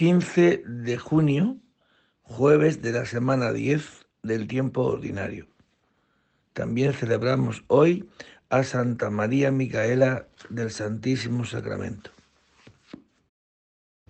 15 0.00 0.62
de 0.64 0.96
junio, 0.96 1.58
jueves 2.22 2.80
de 2.80 2.90
la 2.90 3.04
semana 3.04 3.52
10 3.52 4.06
del 4.22 4.46
tiempo 4.46 4.80
ordinario. 4.80 5.46
También 6.54 6.94
celebramos 6.94 7.64
hoy 7.66 8.08
a 8.48 8.64
Santa 8.64 9.10
María 9.10 9.50
Micaela 9.50 10.26
del 10.48 10.70
Santísimo 10.70 11.44
Sacramento. 11.44 12.12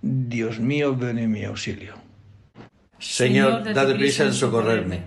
Dios 0.00 0.60
mío, 0.60 0.94
ven 0.94 1.18
en 1.18 1.32
mi 1.32 1.42
auxilio. 1.42 1.94
Señor, 3.00 3.74
dad 3.74 3.92
prisa 3.96 4.26
en 4.26 4.32
socorrerme. 4.32 5.02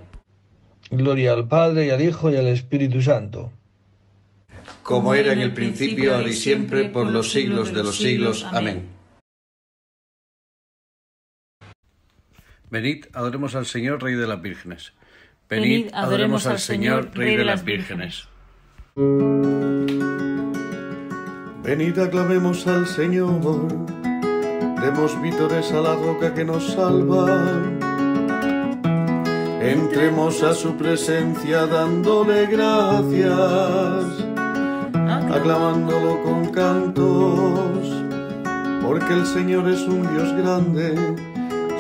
Gloria 0.92 1.32
al 1.32 1.48
Padre 1.48 1.86
y 1.86 1.90
al 1.92 2.02
Hijo 2.02 2.30
y 2.30 2.36
al 2.36 2.48
Espíritu 2.48 3.02
Santo. 3.02 3.54
Como 4.82 5.14
era 5.14 5.32
en 5.32 5.40
el 5.40 5.54
principio, 5.54 6.14
ahora 6.14 6.28
y 6.28 6.34
siempre, 6.34 6.90
por 6.90 7.08
los 7.08 7.32
siglos 7.32 7.74
de 7.74 7.84
los 7.86 7.96
siglos. 7.96 8.46
Amén. 8.52 8.93
Venid, 12.74 13.06
adoremos 13.14 13.54
al 13.54 13.68
Señor, 13.68 14.02
Rey 14.02 14.16
de 14.16 14.26
las 14.26 14.42
Vírgenes. 14.42 14.94
Venid, 15.48 15.92
adoremos 15.94 16.48
al 16.48 16.58
Señor, 16.58 17.12
Rey 17.14 17.36
de 17.36 17.46
las 17.46 17.64
Vírgenes. 17.64 18.28
Venid, 21.64 22.00
aclamemos 22.00 22.66
al 22.66 22.88
Señor, 22.88 23.68
demos 24.82 25.22
vítores 25.22 25.72
a 25.72 25.82
la 25.82 25.94
roca 25.94 26.34
que 26.34 26.44
nos 26.44 26.74
salva. 26.74 27.44
Entremos 29.62 30.42
a 30.42 30.56
su 30.56 30.76
presencia 30.76 31.68
dándole 31.68 32.48
gracias, 32.48 34.04
aclamándolo 35.32 36.24
con 36.24 36.50
cantos, 36.52 37.88
porque 38.82 39.14
el 39.14 39.28
Señor 39.28 39.70
es 39.70 39.82
un 39.82 40.02
Dios 40.12 40.34
grande 40.34 41.33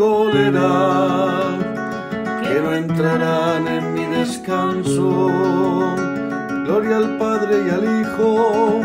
que 0.00 0.50
no 2.62 2.74
entrarán 2.74 3.68
en 3.68 3.92
mi 3.92 4.06
descanso. 4.06 5.26
Gloria 6.64 6.96
al 6.96 7.18
Padre 7.18 7.56
y 7.66 7.68
al 7.68 7.84
Hijo 8.00 8.80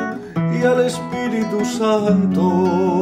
y 0.53 0.61
al 0.63 0.81
Espíritu 0.81 1.63
Santo, 1.63 3.01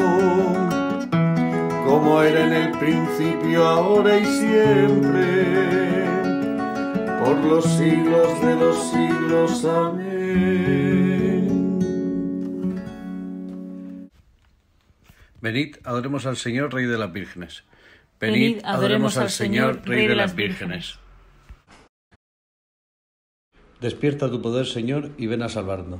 como 1.87 2.21
era 2.21 2.45
en 2.45 2.53
el 2.53 2.69
principio, 2.77 3.65
ahora 3.65 4.19
y 4.19 4.25
siempre, 4.25 6.05
por 7.23 7.35
los 7.45 7.65
siglos 7.65 8.39
de 8.45 8.55
los 8.55 8.77
siglos. 8.91 9.65
Amén. 9.65 10.13
Venid, 15.41 15.77
adoremos 15.83 16.27
al 16.27 16.37
Señor, 16.37 16.71
Rey 16.73 16.85
de 16.85 16.99
las 16.99 17.11
Vírgenes. 17.11 17.63
Venid, 18.23 18.61
adoremos 18.63 19.17
al 19.17 19.29
Señor, 19.29 19.81
Rey 19.83 20.07
de 20.07 20.15
las 20.15 20.33
Vírgenes. 20.33 20.97
Despierta 23.81 24.31
tu 24.31 24.41
poder, 24.41 24.65
Señor, 24.65 25.09
y 25.17 25.27
ven 25.27 25.43
a 25.43 25.49
salvarnos. 25.49 25.99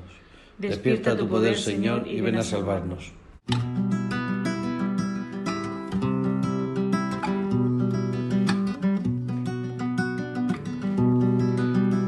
Despierta 0.58 1.18
tu 1.18 1.28
poder, 1.28 1.58
Señor, 1.58 2.08
y 2.08 2.22
ven 2.22 2.38
a 2.38 2.44
salvarnos. 2.44 3.12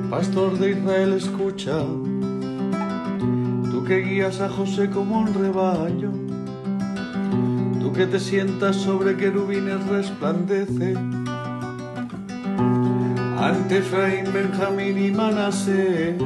Pastor 0.10 0.58
de 0.60 0.72
Israel, 0.72 1.12
escucha, 1.12 1.80
tú 3.70 3.84
que 3.86 3.98
guías 3.98 4.40
a 4.40 4.48
José 4.48 4.90
como 4.90 5.20
un 5.20 5.34
rebaño 5.34 6.25
que 7.94 8.08
te 8.08 8.20
sientas 8.20 8.76
sobre 8.78 9.16
querubines 9.16 9.86
resplandece. 9.88 10.96
Ante 13.40 13.78
Efraín, 13.78 14.34
Benjamín 14.34 14.98
y 14.98 15.12
Manasés, 15.12 16.18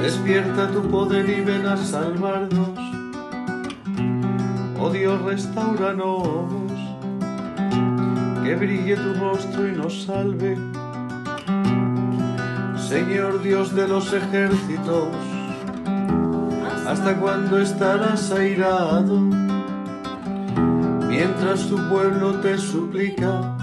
despierta 0.00 0.70
tu 0.70 0.82
poder 0.88 1.28
y 1.28 1.42
ven 1.42 1.66
a 1.66 1.76
salvarnos. 1.76 2.70
Oh 4.80 4.90
Dios, 4.90 5.20
restauranos, 5.22 6.48
que 8.42 8.56
brille 8.56 8.96
tu 8.96 9.14
rostro 9.20 9.68
y 9.68 9.72
nos 9.72 10.04
salve. 10.04 10.56
Señor 12.78 13.42
Dios 13.42 13.74
de 13.74 13.88
los 13.88 14.12
ejércitos, 14.12 15.08
¿hasta 16.86 17.16
cuándo 17.16 17.58
estarás 17.58 18.30
airado? 18.32 19.41
Mientras 21.12 21.68
tu 21.68 21.76
pueblo 21.90 22.40
te 22.40 22.56
suplica. 22.56 23.54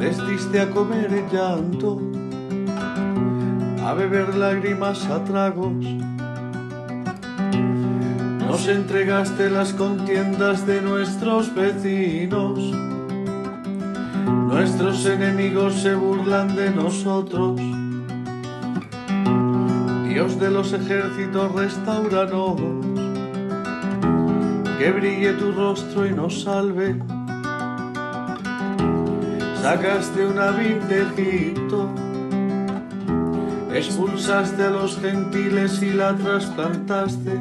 Les 0.00 0.18
diste 0.26 0.60
a 0.60 0.68
comer 0.70 1.24
llanto, 1.32 2.00
a 3.86 3.94
beber 3.94 4.34
lágrimas 4.34 5.06
a 5.06 5.22
tragos. 5.22 5.84
Nos 8.48 8.66
entregaste 8.66 9.50
las 9.50 9.72
contiendas 9.72 10.66
de 10.66 10.82
nuestros 10.82 11.54
vecinos. 11.54 12.58
Nuestros 14.48 15.06
enemigos 15.06 15.74
se 15.74 15.94
burlan 15.94 16.56
de 16.56 16.70
nosotros. 16.70 17.60
Dios 20.08 20.40
de 20.40 20.50
los 20.50 20.72
ejércitos, 20.72 21.52
restauranos 21.54 22.91
que 24.82 24.90
brille 24.90 25.32
tu 25.34 25.52
rostro 25.52 26.04
y 26.06 26.10
nos 26.10 26.42
salve. 26.42 26.96
Sacaste 29.62 30.26
una 30.26 30.50
vid 30.50 30.78
de 30.90 31.02
Egipto, 31.02 31.88
expulsaste 33.72 34.60
a 34.64 34.70
los 34.70 34.98
gentiles 34.98 35.80
y 35.82 35.92
la 35.92 36.16
trasplantaste. 36.16 37.40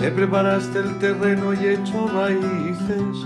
Le 0.00 0.10
preparaste 0.10 0.80
el 0.80 0.98
terreno 0.98 1.54
y 1.54 1.66
echó 1.68 2.08
raíces 2.08 3.16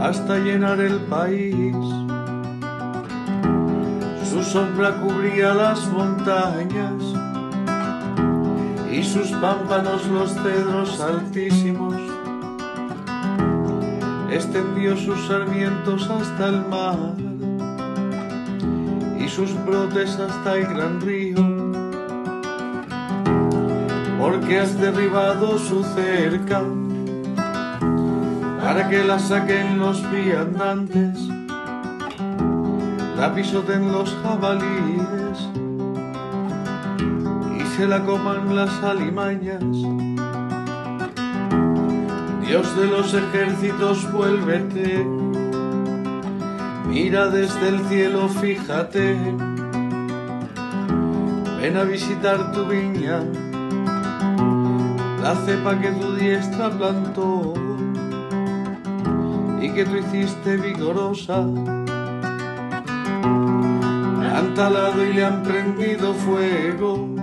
hasta 0.00 0.38
llenar 0.38 0.78
el 0.78 1.00
país. 1.16 1.74
Su 4.30 4.40
sombra 4.44 5.00
cubría 5.00 5.52
las 5.52 5.84
montañas 5.88 7.15
sus 9.06 9.30
pámpanos 9.38 10.04
los 10.08 10.32
cedros 10.34 11.00
altísimos. 11.00 11.94
extendió 14.30 14.96
sus 14.96 15.26
sarmientos 15.28 16.10
hasta 16.10 16.48
el 16.48 16.66
mar 16.66 16.96
y 19.18 19.28
sus 19.28 19.54
brotes 19.64 20.18
hasta 20.18 20.56
el 20.56 20.66
gran 20.66 21.00
río. 21.00 21.36
Porque 24.18 24.58
has 24.58 24.78
derribado 24.78 25.56
su 25.58 25.84
cerca 25.84 26.62
para 28.60 28.88
que 28.88 29.04
la 29.04 29.18
saquen 29.18 29.78
los 29.78 30.02
viandantes, 30.10 31.18
la 33.16 33.32
pisoten 33.34 33.92
los 33.92 34.14
jabalíes 34.22 35.25
se 37.76 37.86
la 37.86 38.02
coman 38.02 38.56
las 38.56 38.82
alimañas. 38.82 39.62
Dios 42.46 42.76
de 42.76 42.86
los 42.86 43.12
ejércitos, 43.12 44.10
vuélvete, 44.12 45.04
mira 46.88 47.28
desde 47.28 47.68
el 47.68 47.80
cielo, 47.88 48.30
fíjate, 48.30 49.14
ven 51.60 51.76
a 51.76 51.84
visitar 51.84 52.52
tu 52.52 52.64
viña, 52.64 53.22
la 55.22 55.34
cepa 55.44 55.78
que 55.78 55.90
tu 55.90 56.14
diestra 56.14 56.70
plantó 56.70 57.52
y 59.60 59.70
que 59.70 59.84
tú 59.84 59.96
hiciste 59.96 60.56
vigorosa. 60.56 61.46
han 64.36 64.54
talado 64.54 65.04
y 65.04 65.14
le 65.14 65.24
han 65.24 65.42
prendido 65.42 66.12
fuego, 66.12 67.15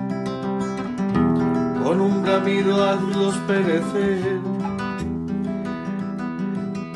con 1.84 2.00
un 2.00 2.24
bramido 2.24 2.84
hazlos 2.84 3.36
perecer 3.48 4.40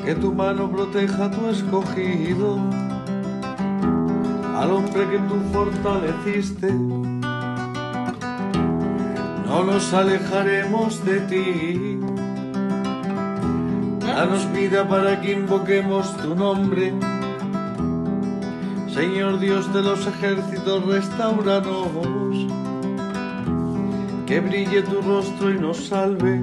que 0.05 0.15
tu 0.15 0.33
mano 0.33 0.71
proteja 0.71 1.25
a 1.25 1.31
tu 1.31 1.49
escogido, 1.49 2.57
al 4.57 4.71
hombre 4.71 5.05
que 5.09 5.19
tú 5.19 5.35
fortaleciste. 5.51 6.71
No 9.45 9.63
nos 9.65 9.93
alejaremos 9.93 11.03
de 11.03 11.19
ti. 11.21 11.99
Danos 13.99 14.49
vida 14.53 14.87
para 14.87 15.19
que 15.19 15.33
invoquemos 15.33 16.15
tu 16.17 16.35
nombre. 16.35 16.93
Señor 18.93 19.39
Dios 19.39 19.73
de 19.73 19.81
los 19.81 20.07
ejércitos, 20.07 20.85
restauranos. 20.85 22.56
Que 24.27 24.41
brille 24.41 24.81
tu 24.81 25.01
rostro 25.01 25.49
y 25.49 25.57
nos 25.57 25.87
salve 25.87 26.41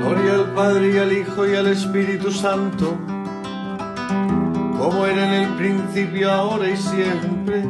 Gloria 0.00 0.34
al 0.34 0.54
Padre 0.54 0.94
y 0.94 0.98
al 0.98 1.12
Hijo 1.12 1.46
y 1.46 1.54
al 1.54 1.66
Espíritu 1.68 2.32
Santo, 2.32 2.96
como 4.78 5.06
era 5.06 5.26
en 5.28 5.44
el 5.44 5.56
principio, 5.56 6.32
ahora 6.32 6.70
y 6.70 6.76
siempre, 6.76 7.62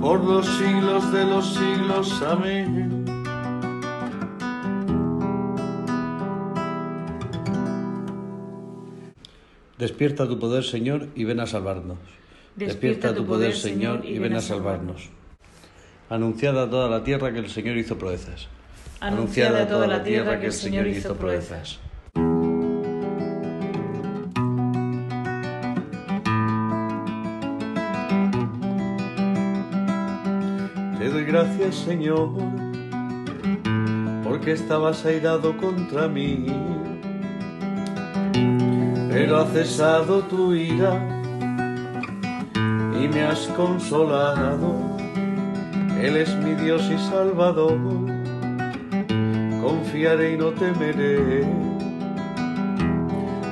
por 0.00 0.24
los 0.24 0.46
siglos 0.46 1.12
de 1.12 1.24
los 1.24 1.54
siglos. 1.54 2.22
Amén. 2.22 3.04
Despierta 9.76 10.26
tu 10.26 10.38
poder, 10.38 10.64
Señor, 10.64 11.08
y 11.14 11.24
ven 11.24 11.40
a 11.40 11.46
salvarnos. 11.46 11.98
Despierta 12.56 13.14
tu 13.14 13.26
poder, 13.26 13.54
Señor, 13.54 14.04
y 14.06 14.18
ven 14.18 14.34
a 14.34 14.40
salvarnos. 14.40 15.10
Anunciada 16.10 16.64
a 16.64 16.70
toda 16.70 16.88
la 16.88 17.04
tierra 17.04 17.32
que 17.32 17.38
el 17.38 17.50
Señor 17.50 17.76
hizo 17.76 17.98
proezas 17.98 18.48
anunciada 19.00 19.62
a 19.62 19.68
toda 19.68 19.86
la 19.86 20.02
tierra 20.02 20.40
que 20.40 20.46
el 20.46 20.52
Señor 20.52 20.86
hizo 20.86 21.14
proezas. 21.14 21.78
Te 30.98 31.10
doy 31.10 31.24
gracias, 31.24 31.76
Señor, 31.76 32.30
porque 34.24 34.52
estabas 34.52 35.04
airado 35.04 35.56
contra 35.56 36.08
mí, 36.08 36.46
pero 39.10 39.38
ha 39.38 39.46
cesado 39.46 40.22
tu 40.22 40.52
ira 40.54 40.94
y 43.00 43.08
me 43.08 43.22
has 43.22 43.46
consolado. 43.48 44.97
Él 46.00 46.16
es 46.16 46.34
mi 46.36 46.54
Dios 46.54 46.88
y 46.90 46.98
Salvador 46.98 47.76
confiaré 49.60 50.34
y 50.34 50.36
no 50.36 50.50
temeré, 50.52 51.44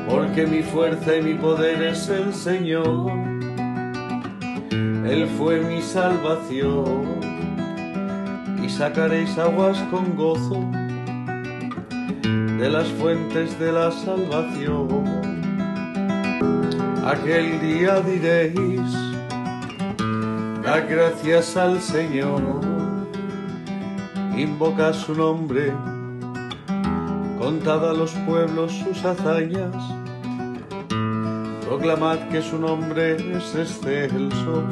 porque 0.09 0.47
mi 0.47 0.63
fuerza 0.63 1.17
y 1.17 1.23
mi 1.23 1.35
poder 1.35 1.83
es 1.83 2.09
el 2.09 2.33
Señor. 2.33 3.11
Él 4.71 5.29
fue 5.37 5.61
mi 5.61 5.83
salvación 5.83 7.21
y 8.65 8.69
sacaréis 8.69 9.37
aguas 9.39 9.79
con 9.91 10.17
gozo 10.17 10.65
de 12.59 12.69
las 12.71 12.89
fuentes 12.89 13.59
de 13.59 13.73
la 13.73 13.91
salvación. 13.93 15.05
Aquel 17.05 17.61
día 17.61 18.01
diréis, 18.01 19.06
gracias 20.85 21.57
al 21.57 21.81
Señor, 21.81 22.43
invoca 24.37 24.93
su 24.93 25.15
nombre. 25.15 25.73
Contad 27.39 27.89
a 27.89 27.93
los 27.93 28.13
pueblos 28.27 28.73
sus 28.73 29.05
hazañas, 29.05 29.75
proclamad 31.67 32.19
que 32.29 32.43
su 32.43 32.59
nombre 32.59 33.17
es 33.37 33.55
excelso. 33.55 34.65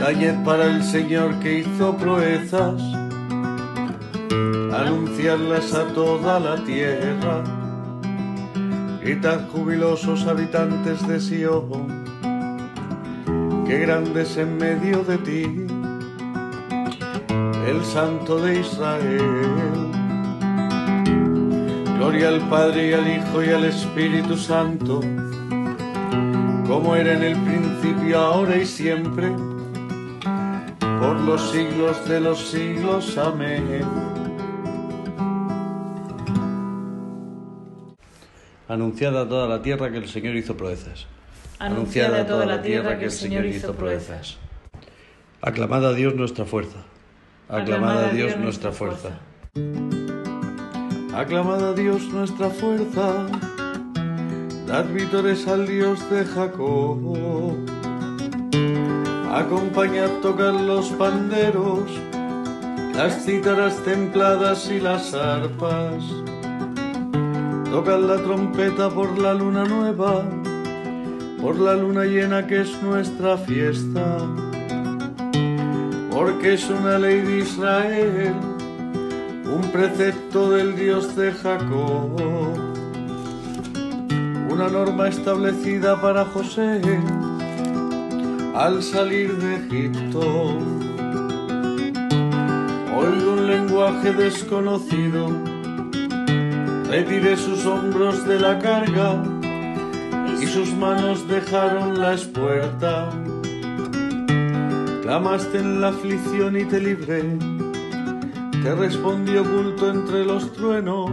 Tañed 0.00 0.42
para 0.44 0.66
el 0.66 0.82
Señor 0.82 1.38
que 1.40 1.60
hizo 1.60 1.96
proezas, 1.96 2.82
anunciarlas 4.72 5.74
a 5.74 5.84
toda 5.92 6.40
la 6.40 6.56
tierra. 6.64 7.42
Gritad 9.02 9.48
jubilosos 9.50 10.26
habitantes 10.26 11.06
de 11.06 11.20
Sion, 11.20 12.01
que 13.72 13.78
grandes 13.78 14.36
en 14.36 14.58
medio 14.58 15.02
de 15.02 15.16
ti, 15.16 15.44
el 17.66 17.82
Santo 17.82 18.38
de 18.38 18.60
Israel. 18.60 19.90
Gloria 21.96 22.28
al 22.28 22.40
Padre 22.50 22.90
y 22.90 22.92
al 22.92 23.08
Hijo 23.08 23.42
y 23.42 23.48
al 23.48 23.64
Espíritu 23.64 24.36
Santo, 24.36 25.00
como 26.66 26.94
era 26.94 27.14
en 27.14 27.22
el 27.22 27.36
principio, 27.48 28.18
ahora 28.18 28.58
y 28.58 28.66
siempre, 28.66 29.30
por 31.00 31.16
los 31.20 31.40
siglos 31.50 32.06
de 32.06 32.20
los 32.20 32.38
siglos. 32.50 33.16
Amén. 33.16 33.80
Anunciada 38.68 39.22
a 39.22 39.28
toda 39.28 39.48
la 39.48 39.62
tierra 39.62 39.90
que 39.90 39.96
el 39.96 40.08
Señor 40.08 40.36
hizo 40.36 40.58
proezas. 40.58 41.06
Anunciada 41.62 42.22
a 42.22 42.26
toda 42.26 42.44
la 42.44 42.60
tierra 42.60 42.98
que 42.98 43.04
el 43.04 43.12
Señor 43.12 43.46
hizo 43.46 43.72
proezas. 43.72 44.36
Aclamada 45.40 45.90
a 45.90 45.92
Dios 45.92 46.12
nuestra 46.16 46.44
fuerza. 46.44 46.78
Aclamada 47.48 48.08
a 48.08 48.12
Dios 48.12 48.36
nuestra 48.36 48.72
fuerza. 48.72 49.10
Aclamad 51.14 51.62
a 51.68 51.72
Dios 51.72 52.08
nuestra 52.08 52.50
fuerza, 52.50 53.28
dad 54.66 54.86
vítores 54.92 55.46
al 55.46 55.68
Dios 55.68 56.10
de 56.10 56.24
Jacob. 56.24 57.56
Acompañad 59.30 60.10
tocar 60.20 60.54
los 60.54 60.88
panderos, 60.88 61.88
las 62.96 63.24
cítaras 63.24 63.76
templadas 63.84 64.68
y 64.68 64.80
las 64.80 65.14
arpas. 65.14 66.02
Tocad 67.70 68.00
la 68.00 68.16
trompeta 68.16 68.90
por 68.90 69.16
la 69.16 69.32
luna 69.34 69.64
nueva, 69.64 70.24
por 71.42 71.58
la 71.58 71.74
luna 71.74 72.04
llena 72.04 72.46
que 72.46 72.60
es 72.60 72.82
nuestra 72.82 73.36
fiesta, 73.36 74.18
porque 76.12 76.54
es 76.54 76.70
una 76.70 77.00
ley 77.00 77.20
de 77.20 77.38
Israel 77.40 78.34
un 79.52 79.70
precepto 79.72 80.52
del 80.52 80.76
Dios 80.76 81.16
de 81.16 81.32
Jacob, 81.32 82.16
una 84.48 84.68
norma 84.68 85.08
establecida 85.08 86.00
para 86.00 86.24
José 86.26 86.80
al 88.54 88.82
salir 88.82 89.36
de 89.36 89.56
Egipto. 89.56 90.20
Oigo 92.96 93.32
un 93.32 93.46
lenguaje 93.48 94.12
desconocido, 94.12 95.28
retiré 96.88 97.36
sus 97.36 97.66
hombros 97.66 98.24
de 98.26 98.38
la 98.38 98.58
carga 98.60 99.31
sus 100.52 100.72
manos 100.74 101.26
dejaron 101.28 102.00
la 102.00 102.14
espuerta. 102.14 103.10
Clamaste 105.02 105.58
en 105.58 105.80
la 105.80 105.88
aflicción 105.88 106.56
y 106.56 106.64
te 106.64 106.80
libré 106.80 107.38
te 108.62 108.74
respondí 108.76 109.36
oculto 109.36 109.90
entre 109.90 110.24
los 110.24 110.52
truenos, 110.52 111.10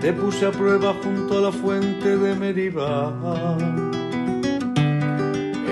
te 0.00 0.10
puse 0.14 0.46
a 0.46 0.50
prueba 0.50 0.94
junto 1.02 1.36
a 1.36 1.40
la 1.42 1.52
fuente 1.52 2.16
de 2.16 2.34
Meribá. 2.34 3.12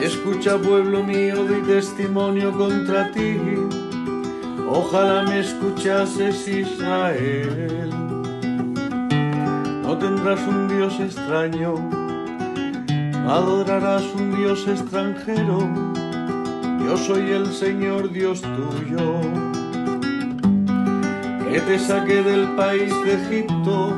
Escucha 0.03 0.59
pueblo 0.59 1.03
mío, 1.03 1.45
di 1.45 1.63
testimonio 1.63 2.53
contra 2.53 3.11
ti, 3.13 3.39
ojalá 4.69 5.23
me 5.23 5.41
escuchases 5.41 6.47
Israel. 6.47 7.89
No 9.83 9.97
tendrás 9.97 10.41
un 10.47 10.69
Dios 10.69 11.01
extraño, 11.01 11.77
adorarás 13.29 14.05
un 14.15 14.37
Dios 14.37 14.67
extranjero, 14.67 15.69
yo 16.85 16.97
soy 16.97 17.31
el 17.31 17.47
Señor 17.53 18.13
Dios 18.13 18.43
tuyo 18.43 19.21
que 21.53 21.61
te 21.61 21.79
saqué 21.79 22.23
del 22.23 22.49
país 22.57 22.91
de 23.05 23.13
Egipto, 23.13 23.95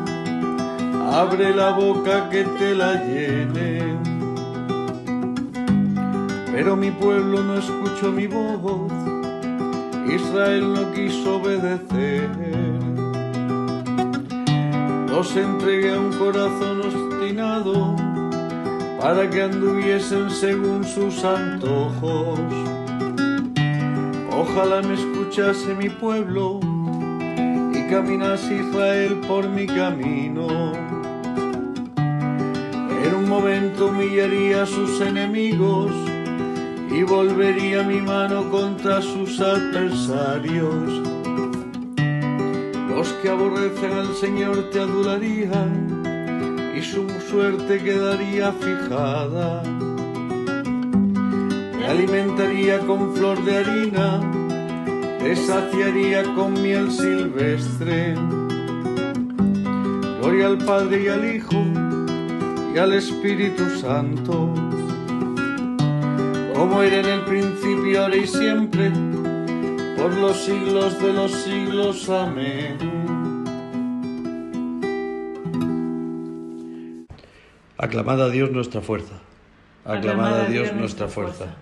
abre 1.12 1.54
la 1.54 1.70
boca 1.70 2.28
que 2.28 2.42
te 2.58 2.74
la 2.74 2.94
llene. 3.04 3.94
Pero 6.50 6.74
mi 6.74 6.90
pueblo 6.90 7.44
no 7.44 7.54
escuchó 7.54 8.10
mi 8.10 8.26
voz, 8.26 8.92
Israel 10.08 10.74
no 10.74 10.92
quiso 10.92 11.36
obedecer. 11.36 12.28
Los 15.08 15.36
entregué 15.36 15.94
a 15.94 16.00
un 16.00 16.12
corazón 16.18 16.80
obstinado 16.80 18.13
para 19.04 19.28
que 19.28 19.42
anduviesen 19.42 20.30
según 20.30 20.82
sus 20.82 21.22
antojos. 21.24 22.40
Ojalá 24.32 24.80
me 24.80 24.94
escuchase 24.94 25.74
mi 25.74 25.90
pueblo 25.90 26.60
caminas 27.90 28.50
Israel 28.50 29.20
por 29.28 29.46
mi 29.46 29.66
camino. 29.66 30.72
En 33.04 33.14
un 33.14 33.28
momento 33.28 33.88
humillaría 33.88 34.62
a 34.62 34.66
sus 34.66 35.02
enemigos 35.02 35.92
y 36.90 37.02
volvería 37.02 37.82
mi 37.82 38.00
mano 38.00 38.50
contra 38.50 39.02
sus 39.02 39.38
adversarios. 39.38 41.02
Los 42.88 43.12
que 43.20 43.28
aborrecen 43.28 43.92
al 43.92 44.14
Señor 44.14 44.70
te 44.70 44.80
adularían 44.80 46.02
y 46.02 46.03
suerte 47.34 47.82
quedaría 47.82 48.52
fijada. 48.52 49.60
Me 51.76 51.84
alimentaría 51.84 52.78
con 52.86 53.12
flor 53.16 53.44
de 53.44 53.56
harina 53.58 54.20
te 55.18 55.34
saciaría 55.34 56.22
con 56.36 56.52
miel 56.62 56.92
silvestre. 56.92 58.14
Gloria 60.20 60.46
al 60.46 60.58
Padre 60.58 61.02
y 61.02 61.08
al 61.08 61.24
Hijo 61.34 61.60
y 62.72 62.78
al 62.78 62.92
Espíritu 62.92 63.64
Santo, 63.80 64.54
como 66.54 66.82
era 66.82 67.00
en 67.00 67.06
el 67.06 67.22
principio, 67.22 68.02
ahora 68.02 68.16
y 68.16 68.26
siempre, 68.28 68.92
por 69.96 70.12
los 70.14 70.36
siglos 70.36 71.02
de 71.02 71.12
los 71.12 71.32
siglos. 71.32 72.08
Amén. 72.08 72.83
Aclamad 77.84 78.22
a 78.22 78.30
Dios 78.30 78.50
nuestra 78.50 78.80
fuerza. 78.80 79.12
Aclamad 79.84 80.40
a 80.40 80.44
Dios 80.46 80.72
nuestra 80.72 81.06
fuerza. 81.06 81.56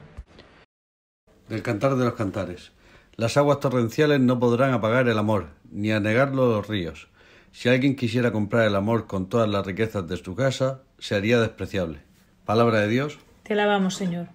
Del 1.49 1.63
Cantar 1.63 1.97
de 1.97 2.05
los 2.05 2.15
Cantares. 2.15 2.71
Las 3.17 3.37
aguas 3.37 3.59
torrenciales 3.59 4.21
no 4.21 4.39
podrán 4.39 4.73
apagar 4.73 5.09
el 5.09 5.19
amor, 5.19 5.49
ni 5.73 5.91
anegarlo 5.91 6.49
los 6.49 6.69
ríos. 6.69 7.09
Si 7.51 7.69
alguien 7.69 7.97
quisiera 7.97 8.31
comprar 8.31 8.69
el 8.69 8.77
amor 8.77 9.09
con 9.09 9.29
todas 9.29 9.49
las 9.49 9.67
riquezas 9.67 10.07
de 10.07 10.17
su 10.17 10.37
casa, 10.37 10.83
se 11.01 11.17
haría 11.17 11.41
despreciable. 11.41 12.05
Palabra 12.45 12.79
de 12.79 12.89
Dios. 12.89 13.19
Te 13.43 13.55
alabamos, 13.55 13.97
Señor. 13.97 14.29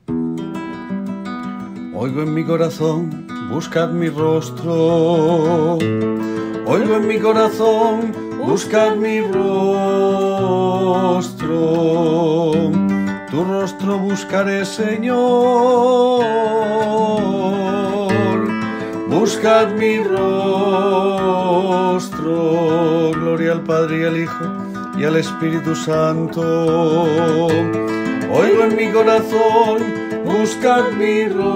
Oigo 1.95 2.21
en 2.21 2.33
mi 2.33 2.43
corazón, 2.43 3.27
buscad 3.49 3.91
mi 3.91 4.09
rostro. 4.09 5.75
Oigo 6.65 6.95
en 6.97 7.07
mi 7.07 7.17
corazón, 7.17 8.26
buscad 8.47 8.95
mi 8.95 9.21
rostro. 9.21 9.51
Tu 13.29 13.43
rostro 13.43 13.99
buscaré, 13.99 14.65
Señor 14.65 16.07
buscad 19.27 19.67
mi 19.71 19.97
rostro. 20.03 20.31
Gloria 23.11 23.51
al 23.51 23.61
Padre 23.63 24.01
y 24.01 24.03
al 24.05 24.17
Hijo 24.17 24.45
y 24.97 25.03
al 25.03 25.17
Espíritu 25.17 25.75
Santo. 25.75 27.03
Oigo 28.31 28.63
en 28.63 28.75
mi 28.77 28.89
corazón, 28.91 29.77
buscad 30.23 30.91
mi 30.97 31.27
rostro. 31.27 31.47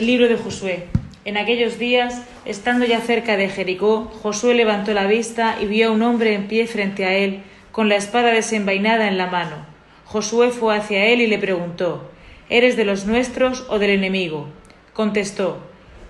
Libro 0.00 0.28
de 0.28 0.36
Josué. 0.36 0.84
En 1.26 1.36
aquellos 1.36 1.78
días, 1.78 2.22
estando 2.46 2.86
ya 2.86 3.00
cerca 3.00 3.36
de 3.36 3.50
Jericó, 3.50 4.10
Josué 4.22 4.54
levantó 4.54 4.94
la 4.94 5.06
vista 5.06 5.58
y 5.60 5.66
vio 5.66 5.88
a 5.88 5.90
un 5.90 6.00
hombre 6.00 6.32
en 6.32 6.48
pie 6.48 6.66
frente 6.66 7.04
a 7.04 7.14
él, 7.14 7.42
con 7.70 7.90
la 7.90 7.96
espada 7.96 8.30
desenvainada 8.30 9.08
en 9.08 9.18
la 9.18 9.26
mano. 9.26 9.66
Josué 10.06 10.52
fue 10.52 10.74
hacia 10.74 11.04
él 11.04 11.20
y 11.20 11.26
le 11.26 11.38
preguntó, 11.38 12.10
¿Eres 12.48 12.78
de 12.78 12.86
los 12.86 13.04
nuestros 13.04 13.66
o 13.68 13.78
del 13.78 13.90
enemigo? 13.90 14.48
Contestó, 14.94 15.58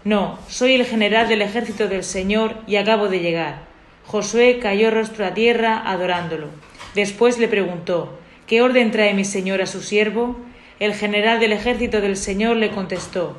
No, 0.04 0.38
soy 0.48 0.74
el 0.74 0.86
general 0.86 1.28
del 1.28 1.42
ejército 1.42 1.88
del 1.88 2.04
Señor 2.04 2.58
y 2.68 2.76
acabo 2.76 3.08
de 3.08 3.18
llegar. 3.18 3.62
Josué 4.06 4.60
cayó 4.62 4.92
rostro 4.92 5.26
a 5.26 5.34
tierra 5.34 5.82
adorándolo. 5.84 6.46
Después 6.94 7.38
le 7.38 7.48
preguntó, 7.48 8.16
¿Qué 8.46 8.62
orden 8.62 8.92
trae 8.92 9.14
mi 9.14 9.24
señor 9.24 9.60
a 9.60 9.66
su 9.66 9.82
siervo? 9.82 10.36
El 10.78 10.94
general 10.94 11.40
del 11.40 11.52
ejército 11.52 12.00
del 12.00 12.16
Señor 12.16 12.56
le 12.56 12.70
contestó, 12.70 13.36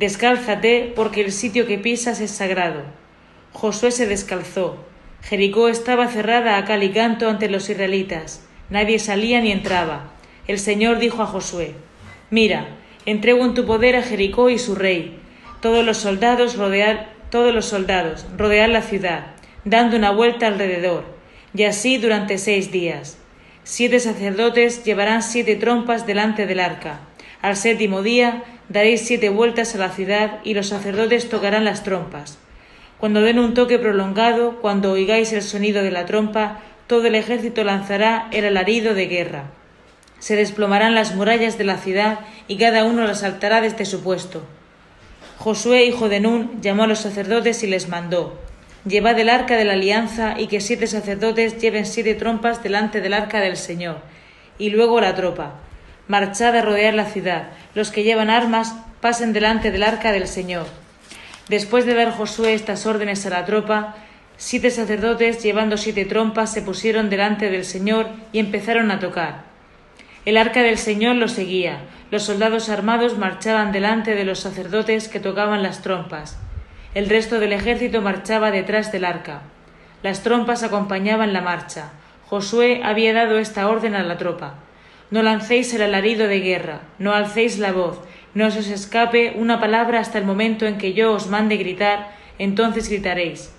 Descálzate, 0.00 0.94
porque 0.96 1.20
el 1.20 1.30
sitio 1.30 1.66
que 1.66 1.76
pisas 1.76 2.22
es 2.22 2.30
sagrado. 2.30 2.84
Josué 3.52 3.90
se 3.90 4.06
descalzó. 4.06 4.82
Jericó 5.20 5.68
estaba 5.68 6.08
cerrada 6.08 6.56
a 6.56 6.64
cal 6.64 6.82
y 6.82 6.88
canto 6.88 7.28
ante 7.28 7.50
los 7.50 7.68
israelitas. 7.68 8.42
Nadie 8.70 8.98
salía 8.98 9.42
ni 9.42 9.52
entraba. 9.52 10.12
El 10.46 10.58
Señor 10.58 11.00
dijo 11.00 11.22
a 11.22 11.26
Josué, 11.26 11.74
Mira, 12.30 12.68
entrego 13.04 13.44
en 13.44 13.52
tu 13.52 13.66
poder 13.66 13.94
a 13.94 14.02
Jericó 14.02 14.48
y 14.48 14.58
su 14.58 14.74
rey. 14.74 15.18
Todos 15.60 15.84
los 15.84 15.98
soldados 15.98 16.56
rodean, 16.56 17.06
todos 17.28 17.54
los 17.54 17.66
soldados 17.66 18.24
rodean 18.38 18.72
la 18.72 18.80
ciudad, 18.80 19.34
dando 19.66 19.98
una 19.98 20.12
vuelta 20.12 20.46
alrededor, 20.46 21.04
y 21.52 21.64
así 21.64 21.98
durante 21.98 22.38
seis 22.38 22.72
días. 22.72 23.18
Siete 23.64 24.00
sacerdotes 24.00 24.82
llevarán 24.82 25.22
siete 25.22 25.56
trompas 25.56 26.06
delante 26.06 26.46
del 26.46 26.60
arca. 26.60 27.00
Al 27.42 27.56
séptimo 27.56 28.02
día 28.02 28.44
daréis 28.70 29.02
siete 29.02 29.28
vueltas 29.28 29.74
a 29.74 29.78
la 29.78 29.90
ciudad 29.90 30.38
y 30.44 30.54
los 30.54 30.68
sacerdotes 30.68 31.28
tocarán 31.28 31.66
las 31.66 31.82
trompas. 31.82 32.38
Cuando 32.98 33.20
den 33.20 33.38
un 33.38 33.52
toque 33.52 33.78
prolongado, 33.78 34.60
cuando 34.62 34.92
oigáis 34.92 35.32
el 35.34 35.42
sonido 35.42 35.82
de 35.82 35.90
la 35.90 36.06
trompa, 36.06 36.60
todo 36.86 37.06
el 37.06 37.14
ejército 37.14 37.64
lanzará 37.64 38.28
el 38.32 38.46
alarido 38.46 38.94
de 38.94 39.06
guerra. 39.06 39.44
Se 40.20 40.36
desplomarán 40.36 40.94
las 40.94 41.14
murallas 41.14 41.58
de 41.58 41.64
la 41.64 41.76
ciudad 41.76 42.20
y 42.48 42.56
cada 42.56 42.84
uno 42.84 43.06
las 43.06 43.20
saltará 43.20 43.60
desde 43.60 43.84
su 43.84 44.02
puesto. 44.02 44.42
Josué, 45.38 45.84
hijo 45.84 46.08
de 46.08 46.20
Nun, 46.20 46.62
llamó 46.62 46.84
a 46.84 46.86
los 46.86 47.00
sacerdotes 47.00 47.62
y 47.62 47.66
les 47.66 47.88
mandó 47.88 48.38
Llevad 48.86 49.18
el 49.18 49.28
arca 49.28 49.56
de 49.56 49.66
la 49.66 49.74
alianza 49.74 50.36
y 50.38 50.46
que 50.46 50.60
siete 50.60 50.86
sacerdotes 50.86 51.60
lleven 51.60 51.84
siete 51.84 52.14
trompas 52.14 52.62
delante 52.62 53.02
del 53.02 53.12
arca 53.12 53.40
del 53.40 53.58
Señor, 53.58 53.98
y 54.58 54.70
luego 54.70 55.02
la 55.02 55.14
tropa. 55.14 55.60
Marchad 56.10 56.56
a 56.56 56.62
rodear 56.62 56.94
la 56.94 57.04
ciudad. 57.04 57.50
Los 57.72 57.92
que 57.92 58.02
llevan 58.02 58.30
armas 58.30 58.74
pasen 59.00 59.32
delante 59.32 59.70
del 59.70 59.84
arca 59.84 60.10
del 60.10 60.26
Señor. 60.26 60.66
Después 61.48 61.86
de 61.86 61.94
dar 61.94 62.10
Josué 62.10 62.52
estas 62.52 62.84
órdenes 62.84 63.24
a 63.26 63.30
la 63.30 63.44
tropa, 63.44 63.94
Siete 64.36 64.72
sacerdotes, 64.72 65.40
llevando 65.40 65.76
siete 65.76 66.04
trompas, 66.04 66.52
se 66.52 66.62
pusieron 66.62 67.10
delante 67.10 67.48
del 67.48 67.64
Señor 67.64 68.08
y 68.32 68.40
empezaron 68.40 68.90
a 68.90 68.98
tocar. 68.98 69.42
El 70.24 70.36
arca 70.36 70.64
del 70.64 70.78
Señor 70.78 71.14
los 71.14 71.30
seguía. 71.30 71.82
Los 72.10 72.24
soldados 72.24 72.70
armados 72.70 73.16
marchaban 73.16 73.70
delante 73.70 74.16
de 74.16 74.24
los 74.24 74.40
sacerdotes 74.40 75.06
que 75.06 75.20
tocaban 75.20 75.62
las 75.62 75.80
trompas. 75.80 76.40
El 76.92 77.08
resto 77.08 77.38
del 77.38 77.52
ejército 77.52 78.02
marchaba 78.02 78.50
detrás 78.50 78.90
del 78.90 79.04
arca. 79.04 79.42
Las 80.02 80.24
trompas 80.24 80.64
acompañaban 80.64 81.32
la 81.32 81.40
marcha. 81.40 81.92
Josué 82.26 82.80
había 82.82 83.12
dado 83.12 83.38
esta 83.38 83.68
orden 83.68 83.94
a 83.94 84.02
la 84.02 84.18
tropa. 84.18 84.54
No 85.10 85.22
lancéis 85.22 85.74
el 85.74 85.82
alarido 85.82 86.28
de 86.28 86.40
guerra, 86.40 86.82
no 86.98 87.12
alcéis 87.12 87.58
la 87.58 87.72
voz, 87.72 88.00
no 88.32 88.46
os 88.46 88.56
escape 88.56 89.34
una 89.36 89.58
palabra 89.58 89.98
hasta 89.98 90.18
el 90.18 90.24
momento 90.24 90.66
en 90.66 90.78
que 90.78 90.92
yo 90.92 91.12
os 91.12 91.26
mande 91.26 91.56
gritar, 91.56 92.12
entonces 92.38 92.88
gritaréis. 92.88 93.52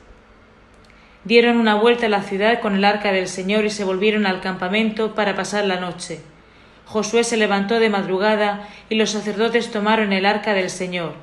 Dieron 1.23 1.57
una 1.57 1.75
vuelta 1.75 2.05
a 2.05 2.09
la 2.09 2.23
ciudad 2.23 2.61
con 2.61 2.75
el 2.75 2.85
arca 2.85 3.11
del 3.11 3.27
Señor 3.27 3.65
y 3.65 3.69
se 3.69 3.83
volvieron 3.83 4.25
al 4.25 4.41
campamento 4.41 5.13
para 5.13 5.35
pasar 5.35 5.65
la 5.65 5.79
noche. 5.79 6.21
Josué 6.85 7.23
se 7.23 7.37
levantó 7.37 7.79
de 7.79 7.89
madrugada 7.89 8.67
y 8.89 8.95
los 8.95 9.11
sacerdotes 9.11 9.71
tomaron 9.71 10.13
el 10.13 10.25
arca 10.25 10.53
del 10.53 10.69
Señor. 10.69 11.13